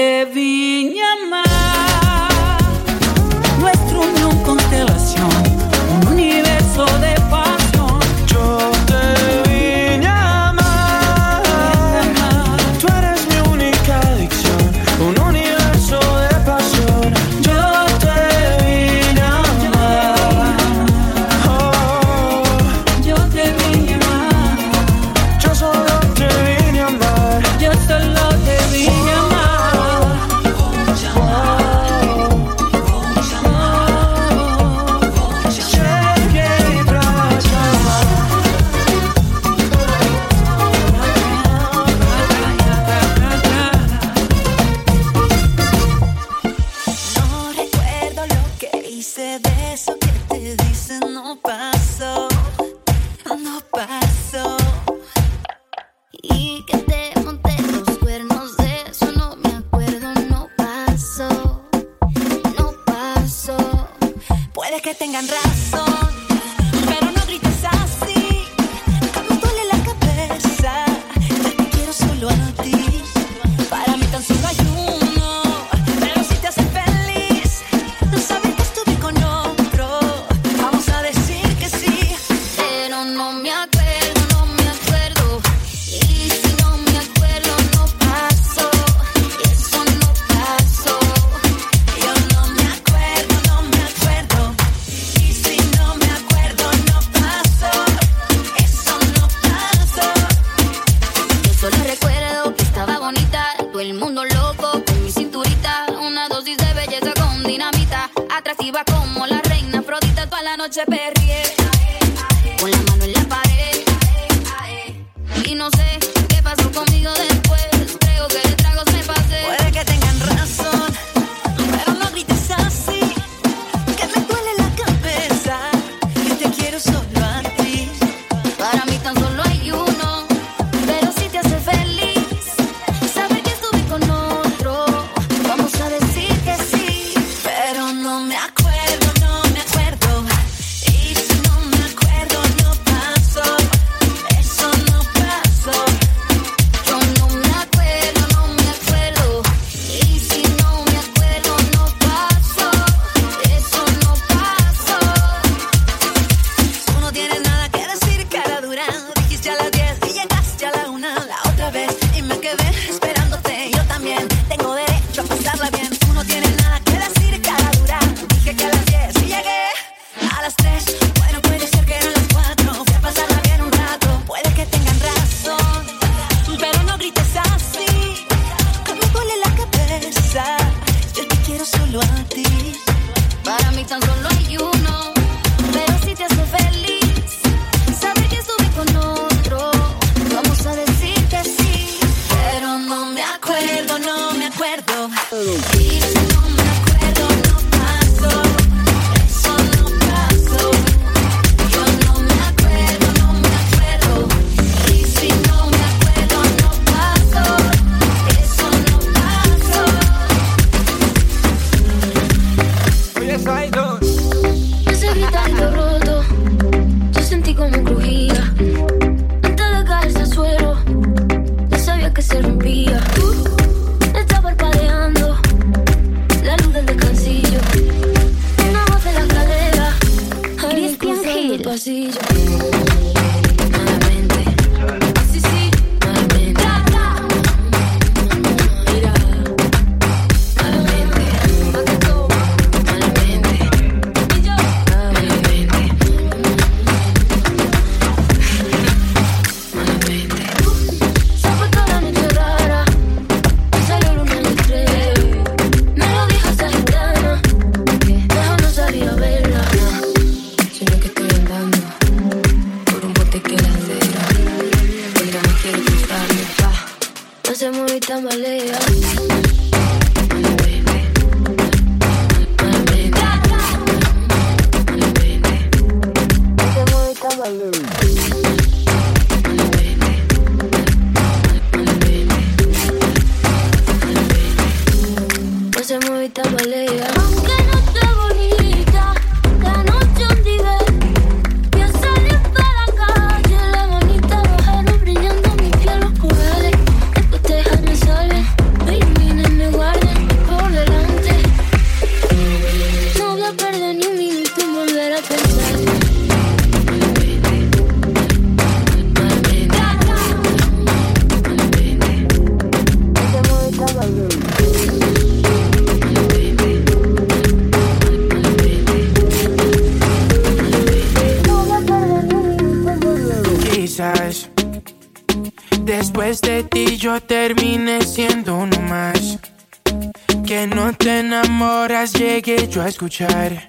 escuchar. 332.89 333.69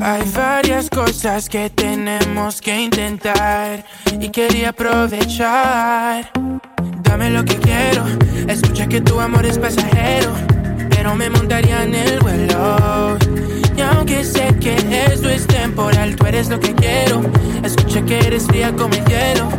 Hay 0.00 0.22
varias 0.34 0.88
cosas 0.88 1.48
que 1.48 1.68
tenemos 1.70 2.60
que 2.60 2.80
intentar 2.80 3.84
y 4.18 4.28
quería 4.30 4.70
aprovechar. 4.70 6.30
Dame 7.02 7.30
lo 7.30 7.44
que 7.44 7.56
quiero, 7.56 8.04
escucha 8.48 8.86
que 8.86 9.00
tu 9.00 9.20
amor 9.20 9.44
es 9.44 9.58
pasajero, 9.58 10.32
pero 10.90 11.14
me 11.14 11.28
montaría 11.28 11.82
en 11.82 11.94
el 11.94 12.20
vuelo. 12.20 13.18
Y 13.76 13.80
aunque 13.82 14.24
sé 14.24 14.54
que 14.60 14.76
esto 15.06 15.28
es 15.28 15.46
temporal, 15.46 16.16
tú 16.16 16.26
eres 16.26 16.48
lo 16.48 16.58
que 16.58 16.74
quiero. 16.74 17.22
Escucha 17.62 18.02
que 18.02 18.18
eres 18.18 18.46
fría 18.46 18.72
como 18.74 18.94
el. 19.04 19.50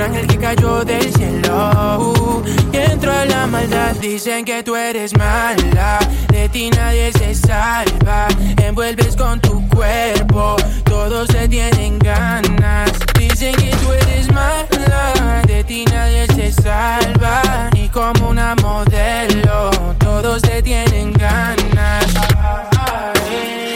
Un 0.00 0.06
ángel 0.06 0.26
que 0.28 0.38
cayó 0.38 0.82
del 0.82 1.12
cielo. 1.12 1.98
Uh, 1.98 2.42
y 2.72 2.76
entro 2.78 3.12
a 3.12 3.26
la 3.26 3.46
maldad. 3.46 3.94
Dicen 3.96 4.46
que 4.46 4.62
tú 4.62 4.74
eres 4.74 5.14
mala. 5.18 5.98
De 6.28 6.48
ti 6.48 6.70
nadie 6.70 7.12
se 7.12 7.34
salva. 7.34 8.26
Envuelves 8.62 9.14
con 9.14 9.38
tu 9.40 9.68
cuerpo. 9.68 10.56
Todos 10.84 11.28
te 11.28 11.46
tienen 11.48 11.98
ganas. 11.98 12.92
Dicen 13.18 13.54
que 13.56 13.76
tú 13.76 13.92
eres 13.92 14.32
mala. 14.32 15.42
De 15.46 15.62
ti 15.64 15.84
nadie 15.84 16.26
se 16.28 16.50
salva. 16.50 17.68
Y 17.74 17.86
como 17.88 18.30
una 18.30 18.54
modelo. 18.54 19.70
Todos 19.98 20.40
te 20.40 20.62
tienen 20.62 21.12
ganas. 21.12 22.06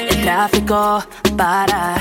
El 0.09 0.23
tráfico 0.23 1.05
para 1.37 1.97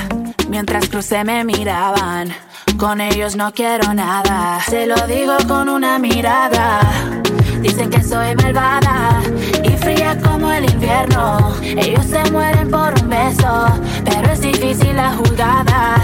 mientras 0.48 0.88
crucé 0.88 1.24
me 1.24 1.44
miraban. 1.44 2.34
Con 2.78 3.00
ellos 3.00 3.36
no 3.36 3.52
quiero 3.52 3.94
nada. 3.94 4.60
Se 4.68 4.86
lo 4.86 5.06
digo 5.06 5.34
con 5.46 5.68
una 5.68 5.98
mirada. 5.98 6.80
Dicen 7.64 7.88
que 7.88 8.02
soy 8.02 8.36
malvada 8.36 9.22
y 9.62 9.70
fría 9.78 10.18
como 10.22 10.52
el 10.52 10.70
invierno. 10.70 11.50
Ellos 11.62 12.04
se 12.04 12.30
mueren 12.30 12.70
por 12.70 12.92
un 13.00 13.08
beso, 13.08 13.66
pero 14.04 14.32
es 14.32 14.42
difícil 14.42 14.94
la 14.94 15.12
jugada. 15.12 15.96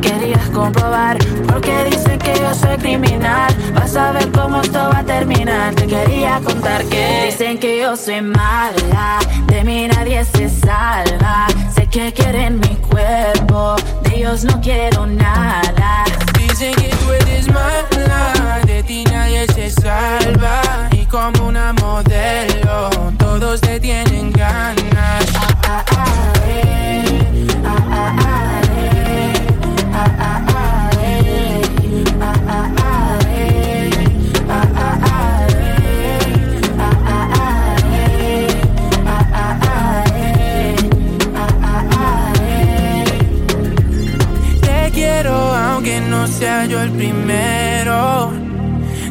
Querías 0.00 0.48
comprobar 0.48 1.18
porque 1.46 1.84
dicen 1.90 2.18
que 2.18 2.32
yo 2.40 2.54
soy 2.54 2.78
criminal. 2.78 3.54
Vas 3.74 3.94
a 3.96 4.12
ver 4.12 4.32
cómo 4.32 4.62
esto 4.62 4.78
va 4.78 5.00
a 5.00 5.04
terminar. 5.04 5.74
Te 5.74 5.86
quería 5.86 6.40
contar 6.42 6.82
que 6.86 7.26
dicen 7.26 7.58
que 7.58 7.80
yo 7.80 7.94
soy 7.94 8.22
mala. 8.22 9.18
De 9.46 9.64
mí 9.64 9.88
nadie 9.88 10.24
se 10.24 10.48
salva. 10.48 11.48
Sé 11.74 11.86
que 11.86 12.14
quieren 12.14 12.60
mi 12.60 12.76
cuerpo. 12.76 13.76
De 14.04 14.16
ellos 14.16 14.42
no 14.42 14.58
quiero 14.62 15.06
nada. 15.06 16.04
Dicen 16.38 16.74
que 16.76 16.88
tú 16.88 17.17
eres 17.38 17.52
mala, 17.52 18.60
de 18.66 18.82
ti 18.82 19.04
nadie 19.04 19.46
se 19.54 19.70
salva. 19.70 20.88
Y 20.92 21.06
como 21.06 21.46
una 21.46 21.72
modelo, 21.74 22.90
todos 23.18 23.60
te 23.60 23.80
tienen 23.80 24.32
ganas. 24.32 25.26
Ah, 25.34 25.56
ah, 25.64 25.84
ah, 25.96 26.37
sea 46.38 46.66
yo 46.66 46.80
el 46.80 46.92
primero. 46.92 48.30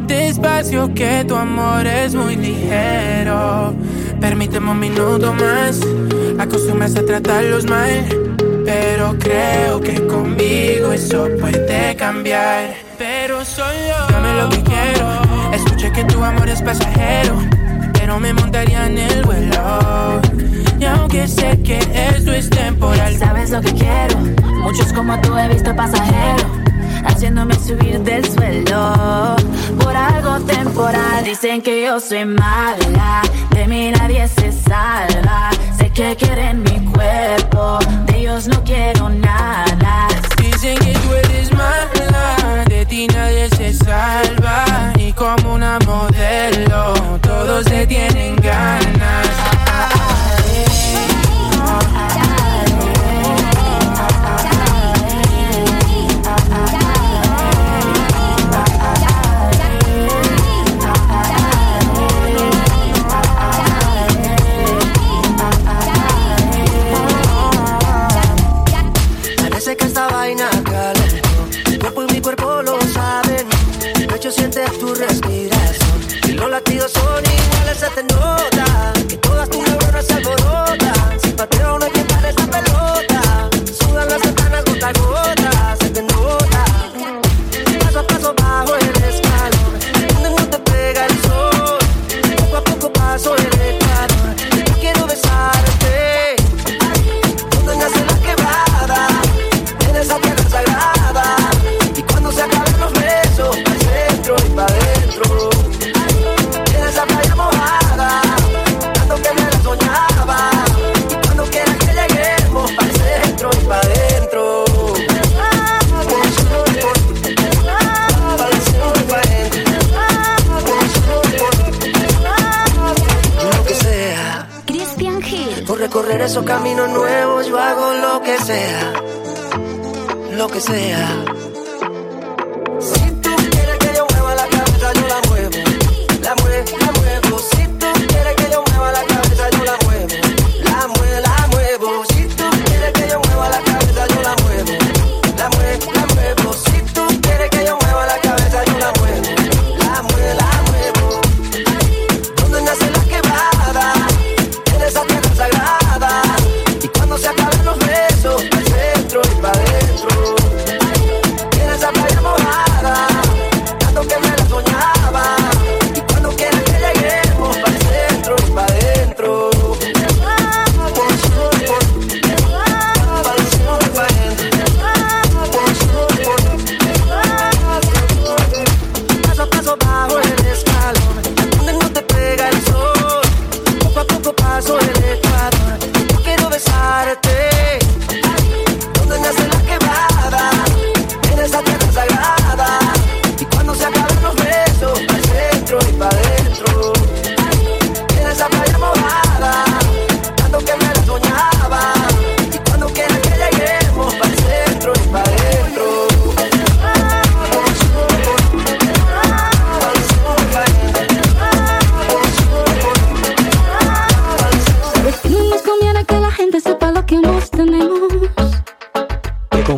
Despacio 0.08 0.94
que 0.94 1.26
tu 1.26 1.36
amor 1.36 1.86
es 1.86 2.16
muy 2.16 2.38
ligero. 2.38 3.76
Permíteme 4.22 4.72
un 4.72 4.80
minuto 4.80 5.34
más. 5.34 5.82
Acostumbras 6.40 6.96
a 6.96 7.06
tratarlos 7.06 7.66
mal. 7.66 8.06
Pero 8.66 9.18
creo 9.20 9.82
que 9.82 10.08
conmigo 10.08 10.94
eso 10.94 11.28
puede 11.42 11.98
cambiar. 11.98 12.76
Pero 12.98 13.44
soy 13.44 13.76
yo. 13.90 14.08
Dame 14.10 14.34
lo 14.42 14.50
que 14.50 14.64
quiero. 14.64 15.54
Escuché 15.54 15.92
que 15.92 16.06
tu 16.06 16.24
amor 16.24 16.48
es 16.48 16.62
pasajero. 16.62 17.36
Pero 17.92 18.22
me 18.22 18.32
montaría 18.32 18.86
en 18.86 18.98
el 19.00 19.24
vuelo. 19.24 20.22
Y 20.80 20.86
aunque 20.86 21.28
sé 21.28 21.60
que 21.62 21.80
esto 22.16 22.32
es 22.32 22.50
temporal. 22.50 23.18
¿Sabes 23.18 23.50
lo 23.50 23.60
que 23.60 23.74
quiero? 23.74 24.18
Muchos 24.64 24.94
como 24.94 25.20
tú 25.20 25.38
he 25.38 25.50
visto 25.50 25.76
pasajero. 25.76 26.68
Haciéndome 27.08 27.56
subir 27.56 28.00
del 28.02 28.24
suelo 28.26 29.36
por 29.80 29.96
algo 29.96 30.40
temporal. 30.46 31.24
Dicen 31.24 31.62
que 31.62 31.84
yo 31.84 32.00
soy 32.00 32.26
mala, 32.26 33.22
de 33.52 33.68
mí 33.68 33.92
nadie 33.92 34.28
se 34.28 34.52
salva. 34.52 35.50
Sé 35.78 35.90
que 35.90 36.16
quieren 36.16 36.64
mi 36.64 36.86
cuerpo, 36.92 37.80
de 38.06 38.18
ellos 38.20 38.48
no 38.48 38.64
quiero 38.64 39.10
nada. 39.10 40.08
Dicen 40.38 40.78
que 40.78 40.94
tú 40.94 41.14
eres 41.14 41.52
mala, 41.54 42.66
de 42.68 42.86
ti 42.86 43.08
nadie 43.08 43.50
se 43.50 43.74
salva. 43.74 44.94
Y 44.98 45.12
como 45.14 45.56
una 45.56 45.80
modelo, 45.86 46.94
todos 47.22 47.66
te 47.66 47.88
tienen 47.88 48.36
ganas. 48.36 49.28
Parece 51.58 52.27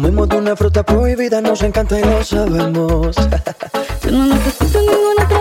Comemos 0.09 0.29
de 0.29 0.37
una 0.37 0.55
fruta 0.55 0.81
prohibida, 0.81 1.39
nos 1.39 1.61
encanta 1.61 1.99
y 1.99 2.03
lo 2.03 2.23
sabemos. 2.23 3.15
Yo 4.03 4.11
no 4.11 4.25
necesito 4.25 4.79
ninguna 4.79 5.23
otra 5.23 5.38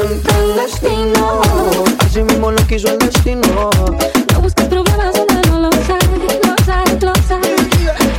canta 0.00 0.38
el 0.38 0.54
destino. 0.56 1.40
Así 1.98 2.22
mismo 2.22 2.50
lo 2.52 2.66
quiso 2.66 2.88
el 2.88 2.98
destino. 2.98 3.70
No 4.32 4.40
busques 4.40 4.66
problemas, 4.66 5.14
una 5.16 5.40
no 5.42 5.60
lo 5.60 5.70
sabe, 5.72 6.06
lo 6.46 6.64
sabe, 6.64 6.92
lo 7.00 7.14
sabe. 7.28 7.56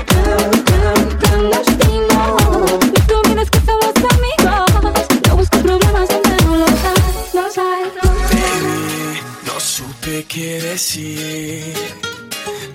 Canta, 0.06 0.74
canta 0.74 1.34
el 1.36 1.50
destino. 1.52 2.38
No 2.82 3.22
tuvieras 3.22 3.50
que 3.50 3.60
somos 3.60 3.96
amigos. 4.14 4.94
No 5.28 5.36
busques 5.38 5.62
problemas, 5.62 6.10
una 6.10 6.38
no 6.46 6.56
lo 6.58 6.68
sabe, 6.68 7.02
lo 7.34 7.52
sabe, 7.52 7.86
lo 7.96 8.04
sabe. 8.04 9.22
No 9.46 9.60
supe 9.60 10.26
qué 10.26 10.62
decir. 10.62 11.74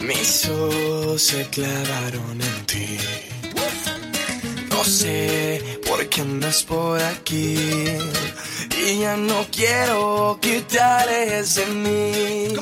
Mis 0.00 0.48
ojos 0.48 1.22
se 1.22 1.46
clavaron 1.48 2.40
en 2.40 2.66
ti. 2.66 2.98
No 4.70 4.84
sé 4.84 5.80
por 5.86 6.06
qué 6.08 6.20
andas 6.20 6.62
por 6.62 7.00
aquí 7.00 7.93
no 9.16 9.46
quiero 9.50 10.38
que 10.40 10.60
te 10.62 10.78
de 10.78 11.66
mí. 11.66 12.54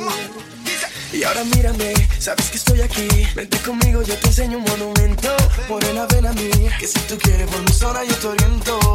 Y 1.12 1.24
ahora 1.24 1.44
mírame, 1.44 1.92
sabes 2.18 2.50
que 2.50 2.56
estoy 2.56 2.80
aquí. 2.80 3.08
Vente 3.34 3.58
conmigo, 3.58 4.02
yo 4.02 4.16
te 4.16 4.26
enseño 4.28 4.58
un 4.58 4.64
monumento. 4.64 5.28
Morena, 5.68 6.06
ven 6.06 6.26
a 6.26 6.32
mí. 6.32 6.50
Que 6.78 6.86
si 6.86 6.98
tú 7.00 7.18
quieres 7.18 7.46
por 7.48 7.60
mi 7.60 7.72
zona, 7.72 8.02
yo 8.04 8.14
te 8.16 8.26
oriento. 8.26 8.91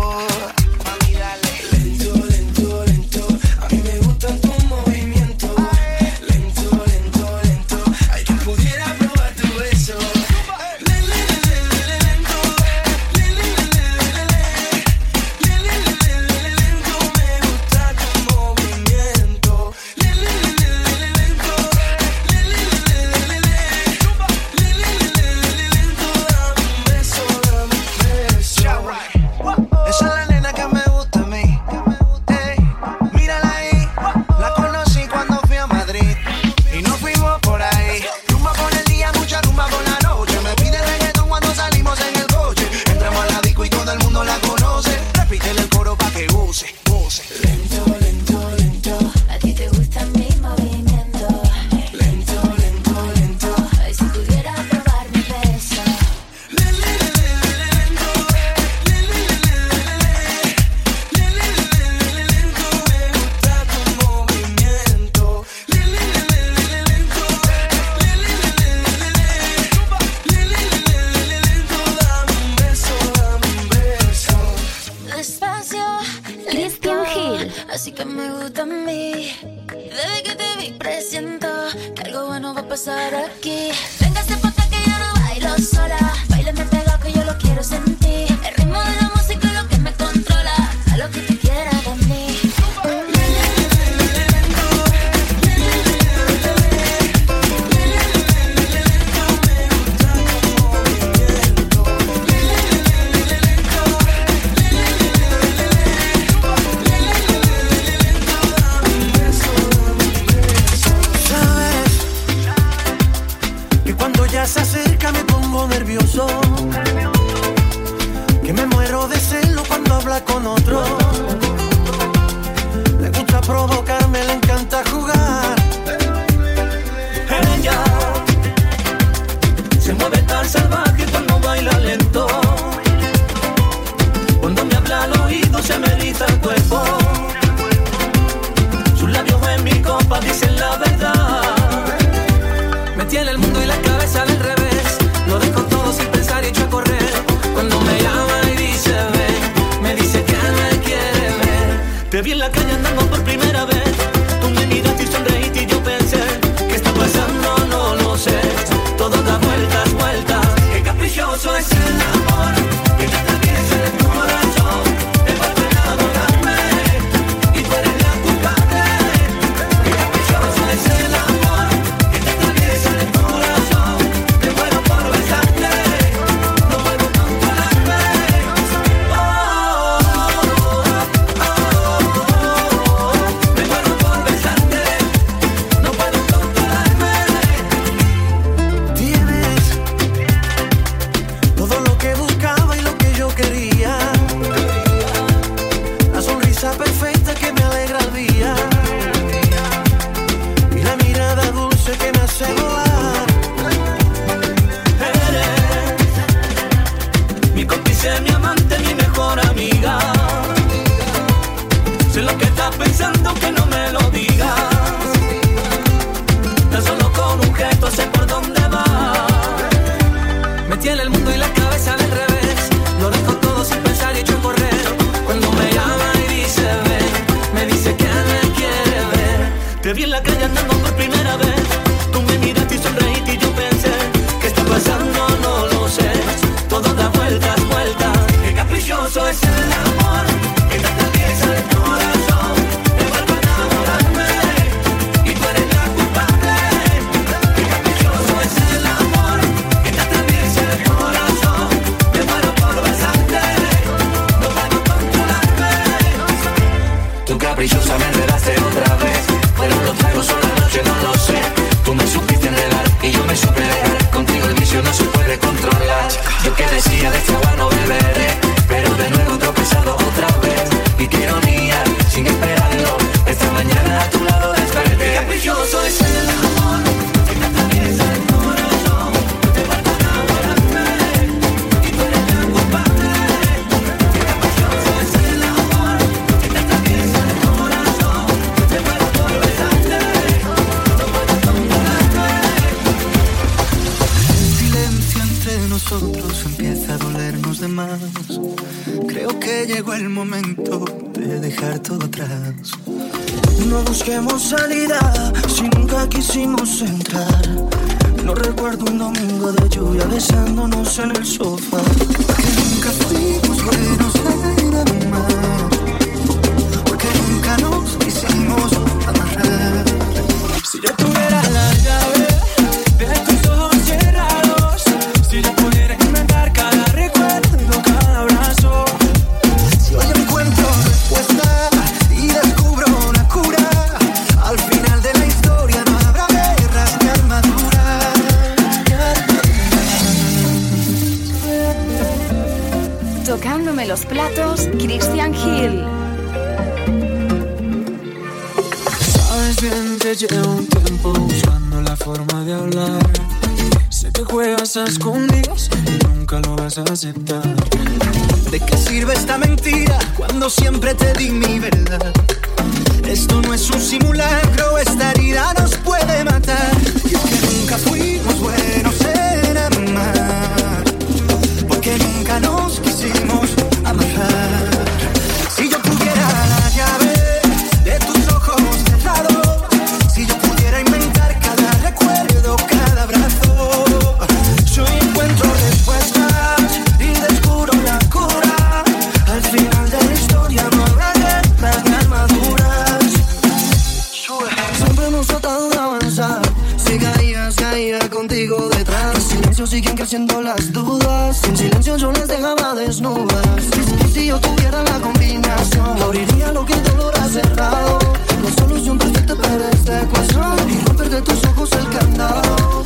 las 400.41 400.71
dudas. 400.71 401.43
En 401.45 401.57
silencio 401.57 401.97
yo 401.97 402.11
les 402.11 402.27
dejaba 402.27 402.75
desnudas. 402.75 403.63
Y 404.05 404.11
si 404.11 404.25
yo 404.27 404.39
tuviera 404.39 404.83
la 404.83 404.99
combinación, 404.99 406.01
abriría 406.01 406.51
lo 406.51 406.65
que 406.65 406.73
el 406.73 406.83
dolor 406.83 407.13
ha 407.19 407.27
cerrado. 407.27 407.99
La 408.43 408.51
solución 408.51 408.97
perfecta 408.97 409.35
para 409.35 409.69
esta 409.69 410.01
ecuación 410.01 410.69
y 410.69 410.85
romper 410.85 411.09
de 411.09 411.21
tus 411.21 411.43
ojos 411.45 411.69
el 411.73 411.89
candado. 411.89 412.83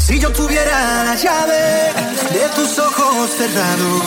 Si 0.00 0.18
yo 0.18 0.30
tuviera 0.32 1.04
la 1.04 1.14
llave 1.14 1.92
de 2.32 2.48
tus 2.54 2.78
ojos 2.78 3.30
cerrados, 3.30 4.02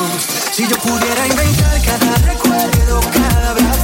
si 0.52 0.68
yo 0.68 0.78
pudiera 0.78 1.28
inventar 1.28 1.82
cada 1.84 2.16
recuerdo, 2.18 3.02
cada 3.14 3.54
vez 3.54 3.75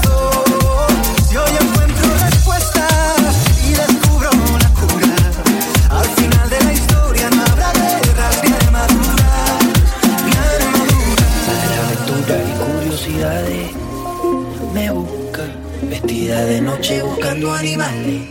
de 16.40 16.62
noche 16.62 17.02
buscando 17.04 17.54
animales. 17.54 18.22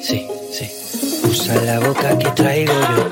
Sí, 0.00 0.26
sí. 0.52 0.70
Usa 1.28 1.60
la 1.62 1.80
boca 1.80 2.16
que 2.16 2.30
traigo 2.30 2.72
yo. 2.72 3.03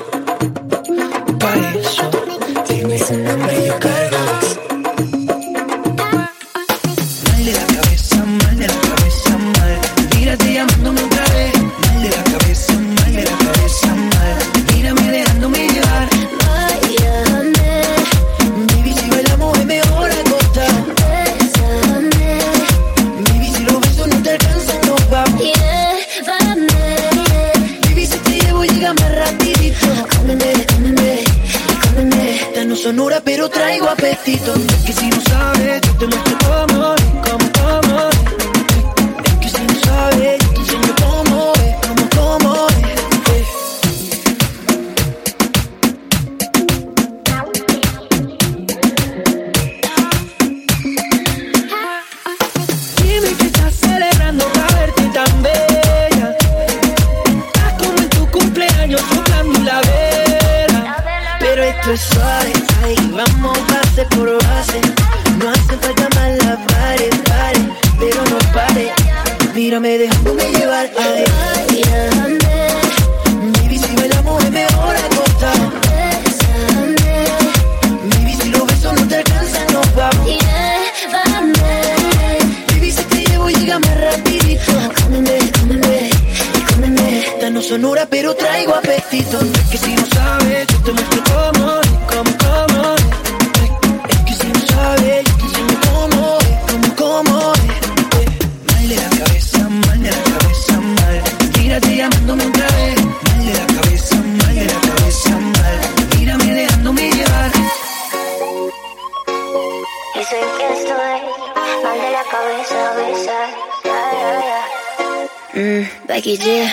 Becky 116.12 116.36
G. 116.36 116.68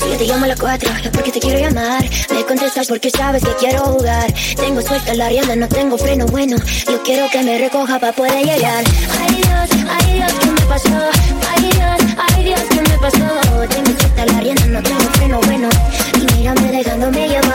Si 0.00 0.10
yo 0.10 0.16
te 0.16 0.24
llamo 0.26 0.44
a 0.44 0.48
las 0.48 0.60
4 0.60 0.88
es 1.02 1.10
porque 1.10 1.32
te 1.32 1.40
quiero 1.40 1.58
llamar. 1.58 2.08
Me 2.32 2.44
contestas 2.44 2.86
porque 2.86 3.10
sabes 3.10 3.42
que 3.42 3.52
quiero 3.58 3.80
jugar. 3.80 4.32
Tengo 4.54 4.80
suelta 4.80 5.12
la 5.14 5.28
rienda, 5.28 5.56
no 5.56 5.66
tengo 5.66 5.98
freno 5.98 6.24
bueno. 6.26 6.56
Yo 6.88 7.02
quiero 7.02 7.26
que 7.32 7.42
me 7.42 7.58
recoja 7.58 7.98
para 7.98 8.12
poder 8.12 8.44
llegar. 8.46 8.84
Ay 9.20 9.34
Dios, 9.34 9.86
ay 9.90 10.14
Dios, 10.14 10.32
¿qué 10.38 10.46
me 10.46 10.60
pasó? 10.68 11.10
Ay 11.50 11.62
Dios, 11.64 12.14
ay 12.28 12.44
Dios, 12.44 12.60
¿qué 12.70 12.80
me 12.80 12.98
pasó? 12.98 13.66
Tengo 13.68 13.98
suelta 13.98 14.26
la 14.26 14.40
rienda, 14.40 14.66
no 14.66 14.82
tengo 14.82 15.10
freno 15.14 15.40
bueno. 15.40 15.68
Y 16.14 16.34
mírame 16.34 16.70
dejándome 16.70 17.28
llevar. 17.28 17.45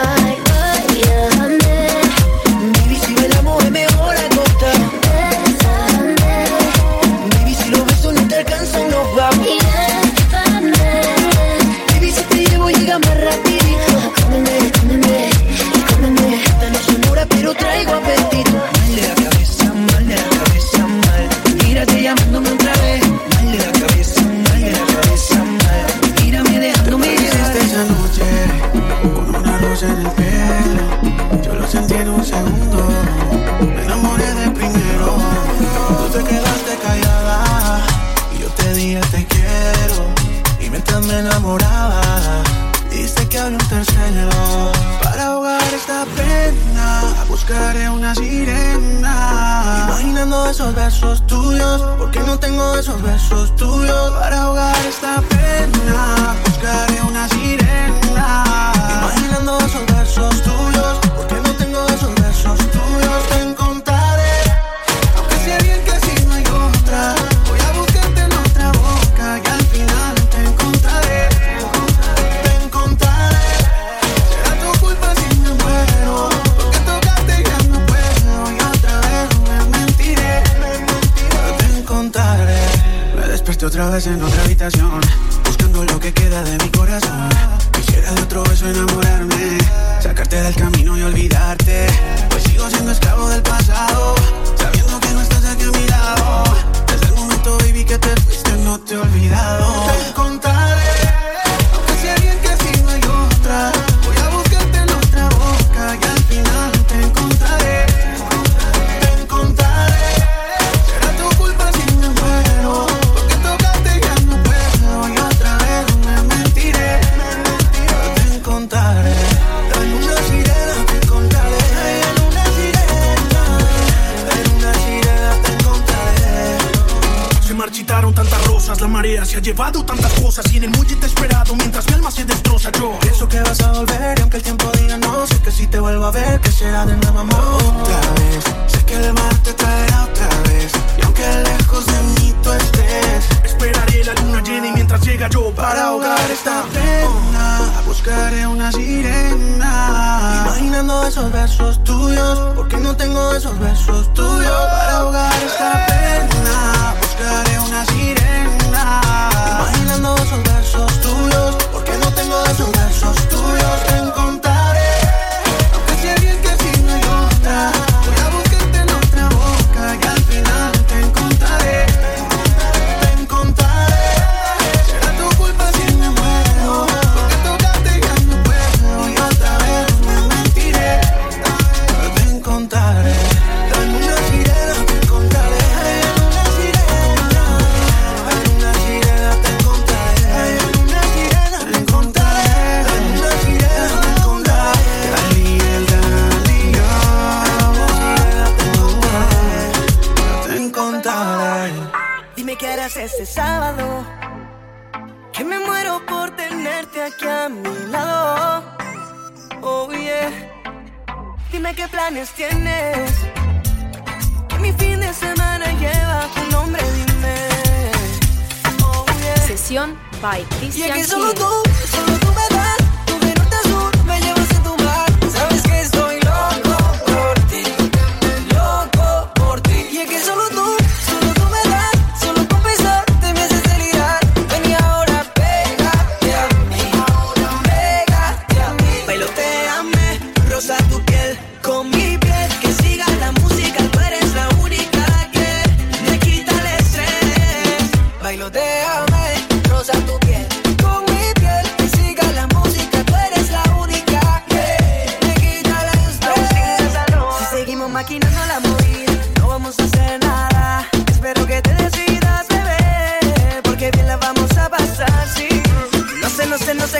se 129.32 129.38
ha 129.38 129.40
llevado 129.40 129.82
tantas 129.82 130.12
cosas 130.20 130.44
y 130.52 130.58
en 130.58 130.64
el 130.64 130.70
muelle 130.72 130.94
te 130.96 131.06
he 131.06 131.08
esperado 131.08 131.56
mientras 131.56 131.86
mi 131.86 131.94
alma 131.94 132.10
se 132.10 132.22
destroza 132.22 132.70
yo. 132.72 132.98
Pienso 133.00 133.26
que 133.26 133.40
vas 133.40 133.58
a 133.62 133.72
volver 133.72 134.18
y 134.18 134.20
aunque 134.20 134.36
el 134.36 134.42
tiempo 134.42 134.70
diga 134.78 134.98
no, 134.98 135.26
sé 135.26 135.38
que 135.40 135.50
si 135.50 135.66
te 135.66 135.80
vuelvo 135.80 136.04
a 136.04 136.10
ver 136.10 136.38
que 136.38 136.52
será 136.52 136.84
de 136.84 136.94
nuevo 136.98 137.20
amor. 137.20 137.62
Otra 137.80 138.00
vez, 138.20 138.44
sé 138.66 138.84
que 138.84 138.94
el 138.94 139.10
mar 139.14 139.34
te 139.42 139.54
traerá 139.54 140.04
otra 140.04 140.28
vez 140.48 140.72
y 140.98 141.02
aunque 141.02 141.22
lejos 141.44 141.86
de 141.86 142.02
mí 142.20 142.34
tú 142.42 142.52
estés, 142.52 143.24
esperaré 143.42 144.04
la 144.04 144.12
luna 144.20 144.42
llena 144.42 144.66
y 144.66 144.72
mientras 144.72 145.00
llega 145.00 145.30
yo 145.30 145.50
para 145.54 145.82
ahogar 145.84 146.30
esta 146.30 146.64
pena, 146.64 147.58
buscaré 147.86 148.46
una 148.46 148.70
sirena. 148.70 150.42
Imaginando 150.44 151.06
esos 151.06 151.32
versos 151.32 151.82
tuyos, 151.84 152.38
porque 152.54 152.76
no 152.76 152.94
tengo 152.96 153.32
esos 153.32 153.58
versos 153.58 154.12
tuyos 154.12 154.66
para 154.68 154.98
ahogar 154.98 155.42
esta 155.42 155.86
pena, 155.86 156.94
buscaré 157.00 157.58
una 157.60 157.86
sirena. 157.86 158.21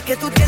que 0.04 0.16
tú. 0.16 0.41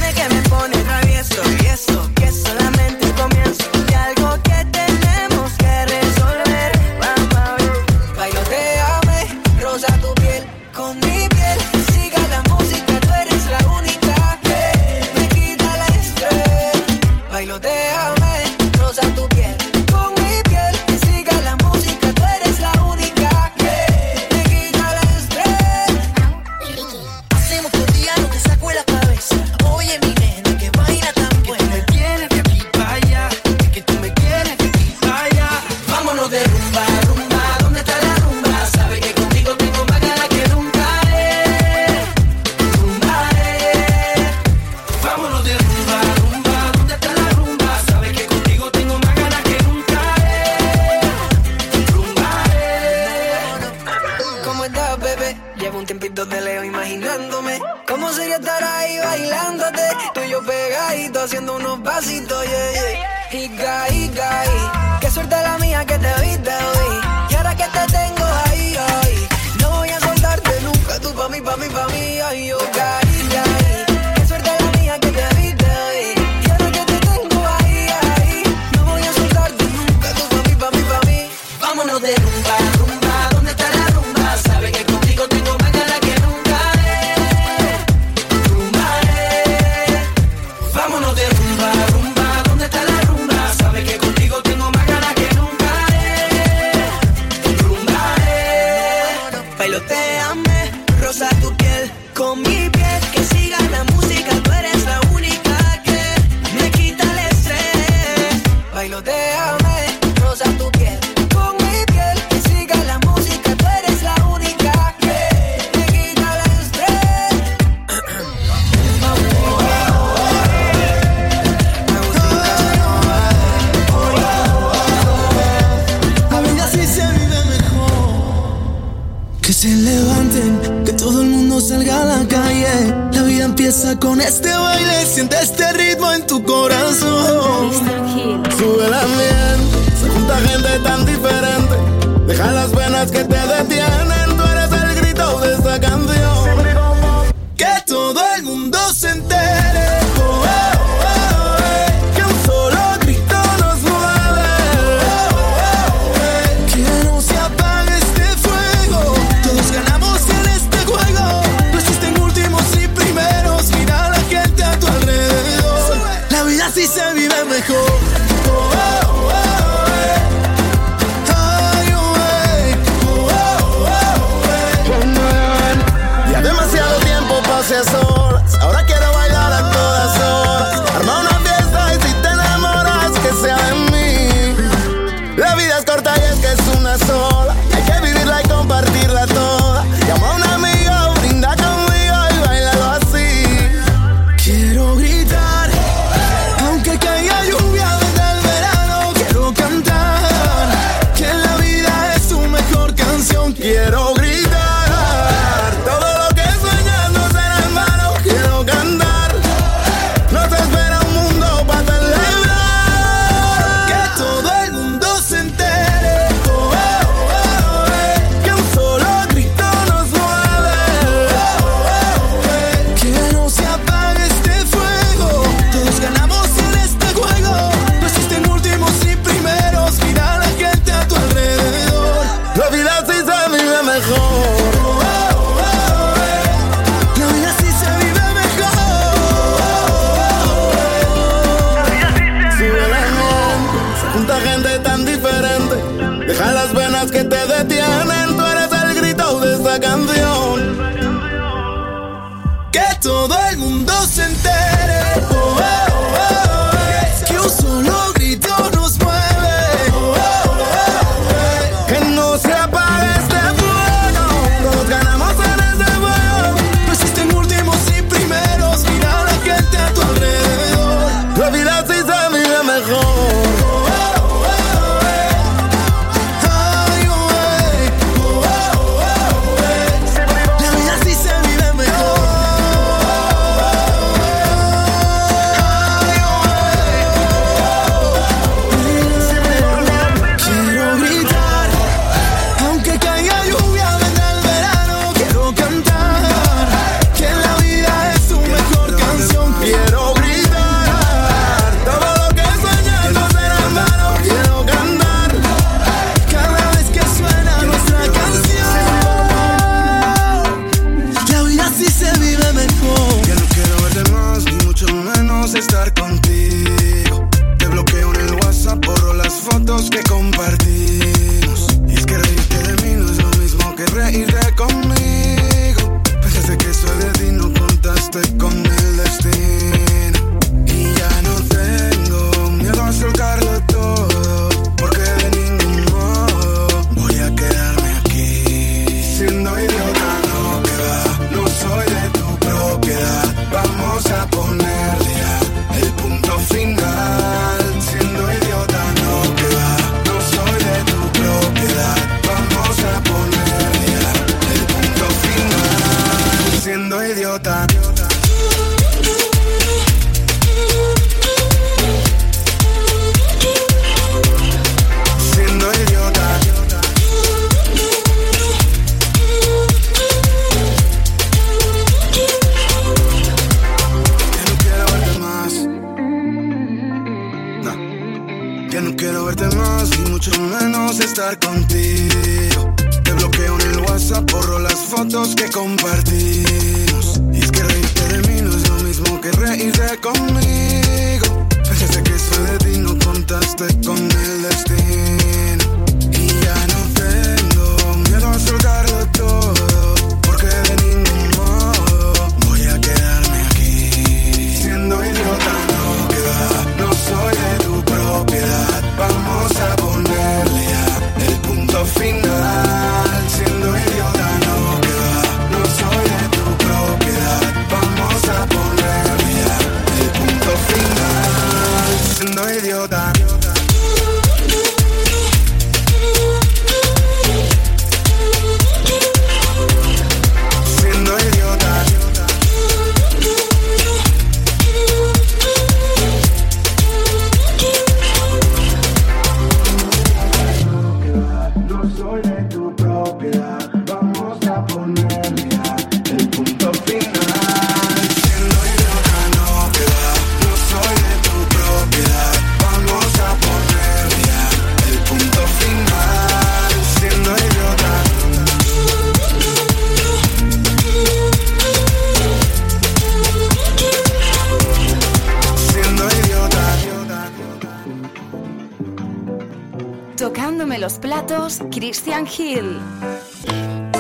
zapatos 471.25 471.61
Christian 471.71 472.27
Hill. 472.27 472.81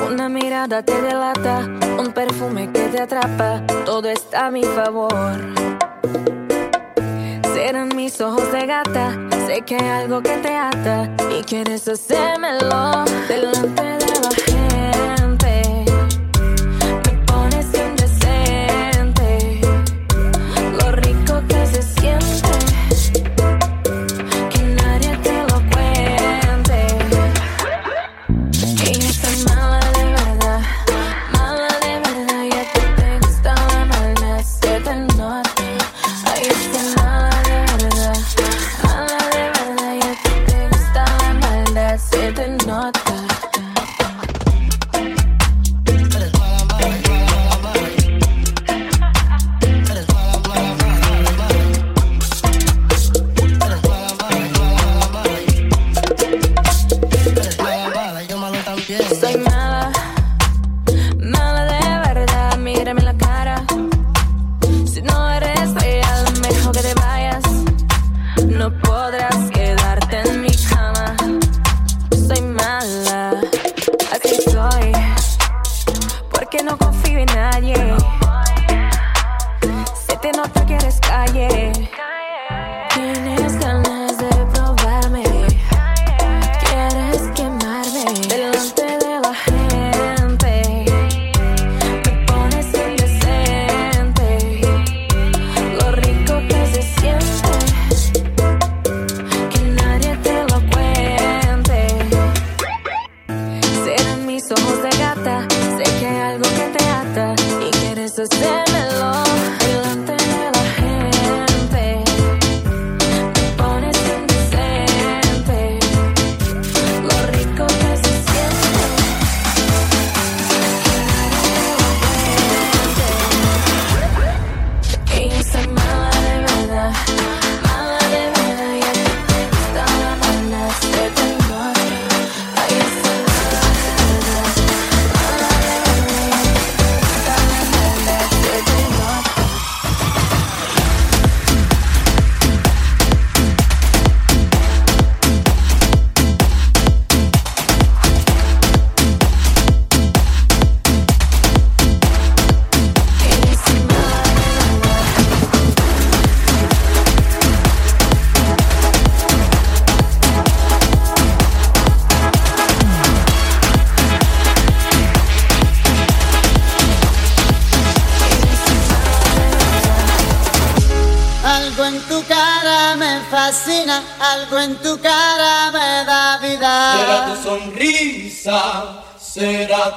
Una 0.07 0.29
mirada 0.29 0.83
te 0.83 1.01
delata, 1.01 1.61
un 1.99 2.13
perfume 2.13 2.71
que 2.73 2.89
te 2.89 3.01
atrapa, 3.01 3.63
todo 3.85 4.09
está 4.09 4.47
a 4.47 4.51
mi 4.51 4.63
favor. 4.63 5.11
Serán 7.55 7.95
mis 7.97 8.21
ojos 8.21 8.51
de 8.53 8.67
gata, 8.67 9.19
sé 9.47 9.63
que 9.63 9.77
hay 9.77 10.03
algo 10.03 10.23
que 10.23 10.37
te 10.39 10.55
ata 10.55 11.11
y 11.39 11.43
quieres 11.43 11.89
hacérmelo 11.89 13.05
delante 13.29 13.83
de 13.83 14.04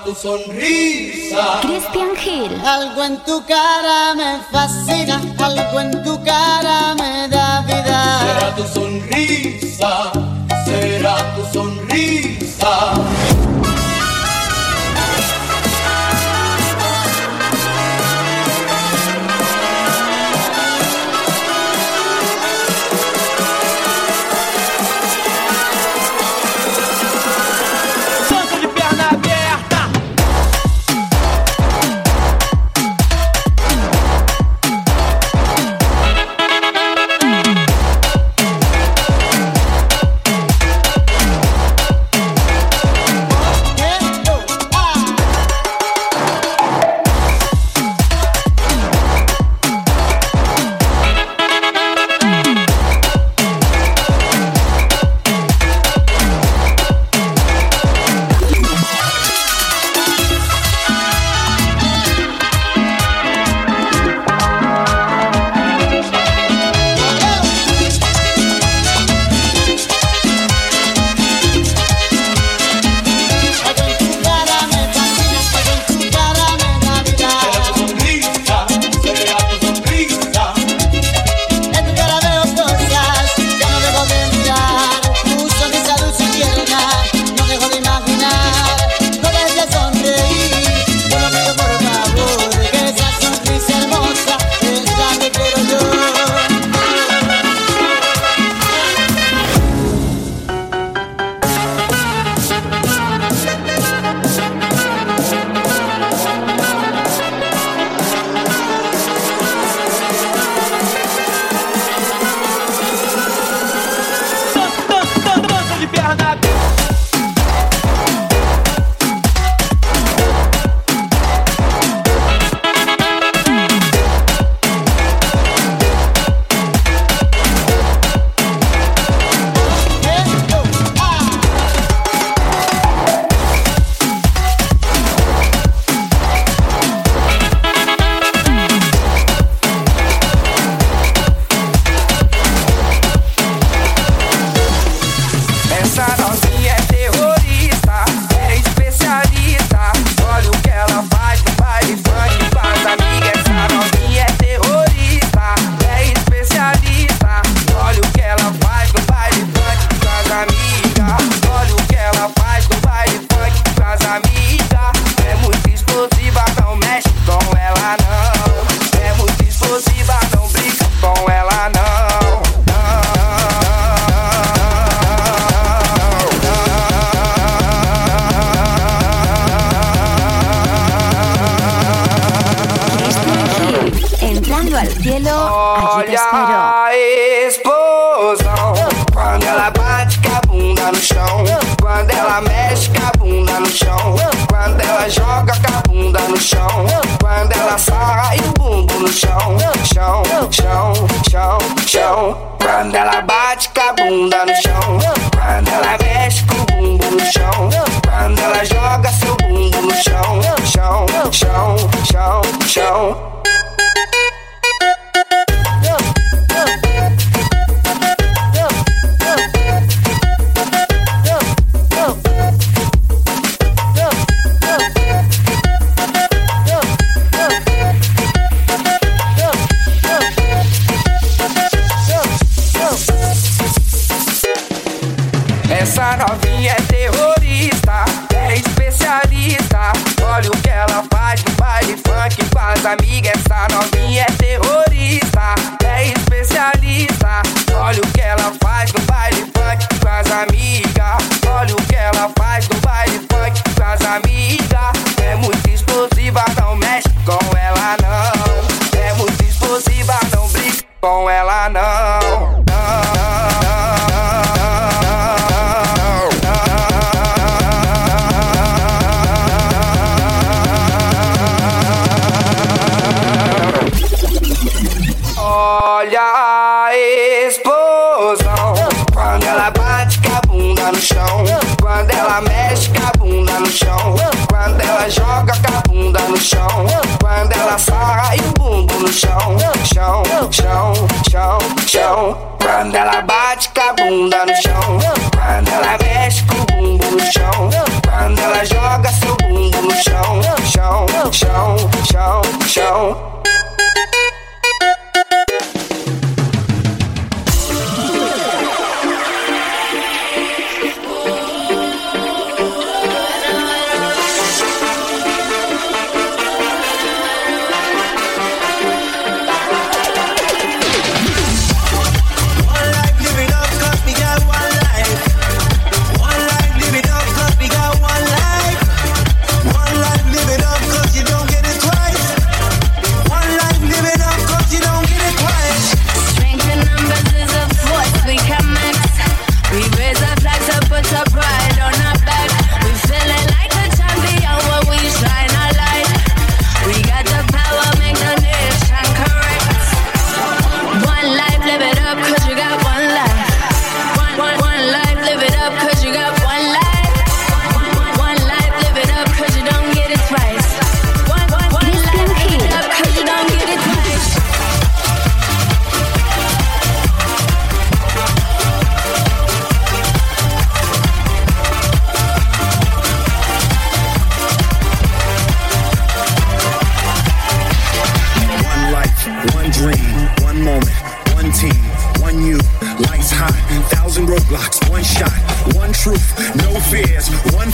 tu 0.07 0.15
sonrisa. 0.15 1.59
Cristian 1.61 2.15
Gil. 2.15 2.51
Algo 2.63 3.03
en 3.03 3.17
tu 3.25 3.43
cara 3.45 4.15
me 4.15 4.39
fascina. 4.51 4.96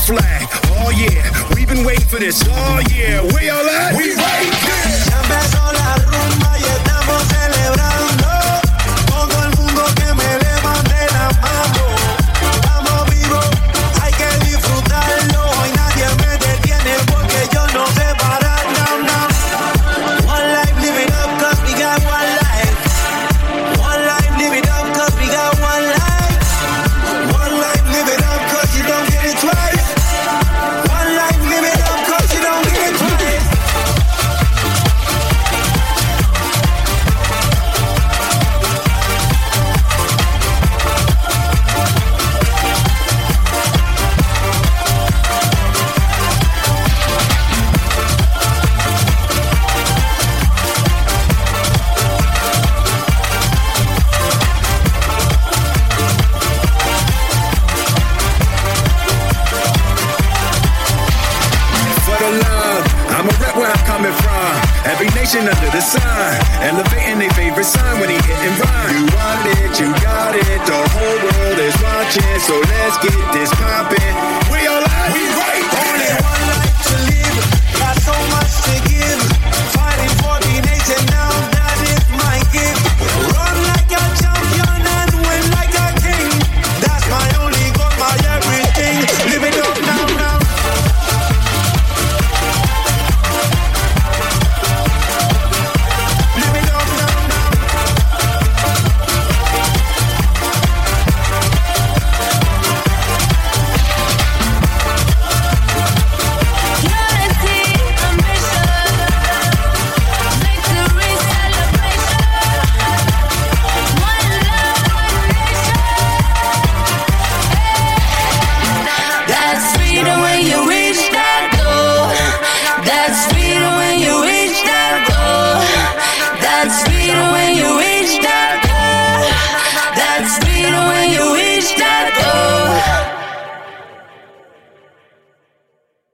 flag. 0.05 0.47
Oh 0.75 0.91
yeah, 0.91 1.31
we've 1.55 1.67
been 1.67 1.85
waiting 1.85 2.05
for 2.07 2.19
this. 2.19 2.43
Oh 2.47 2.81
yeah, 2.91 3.21
where 3.21 3.43
y'all 3.43 3.69
at? 3.69 3.95
We 3.95 4.13
right 4.15 4.52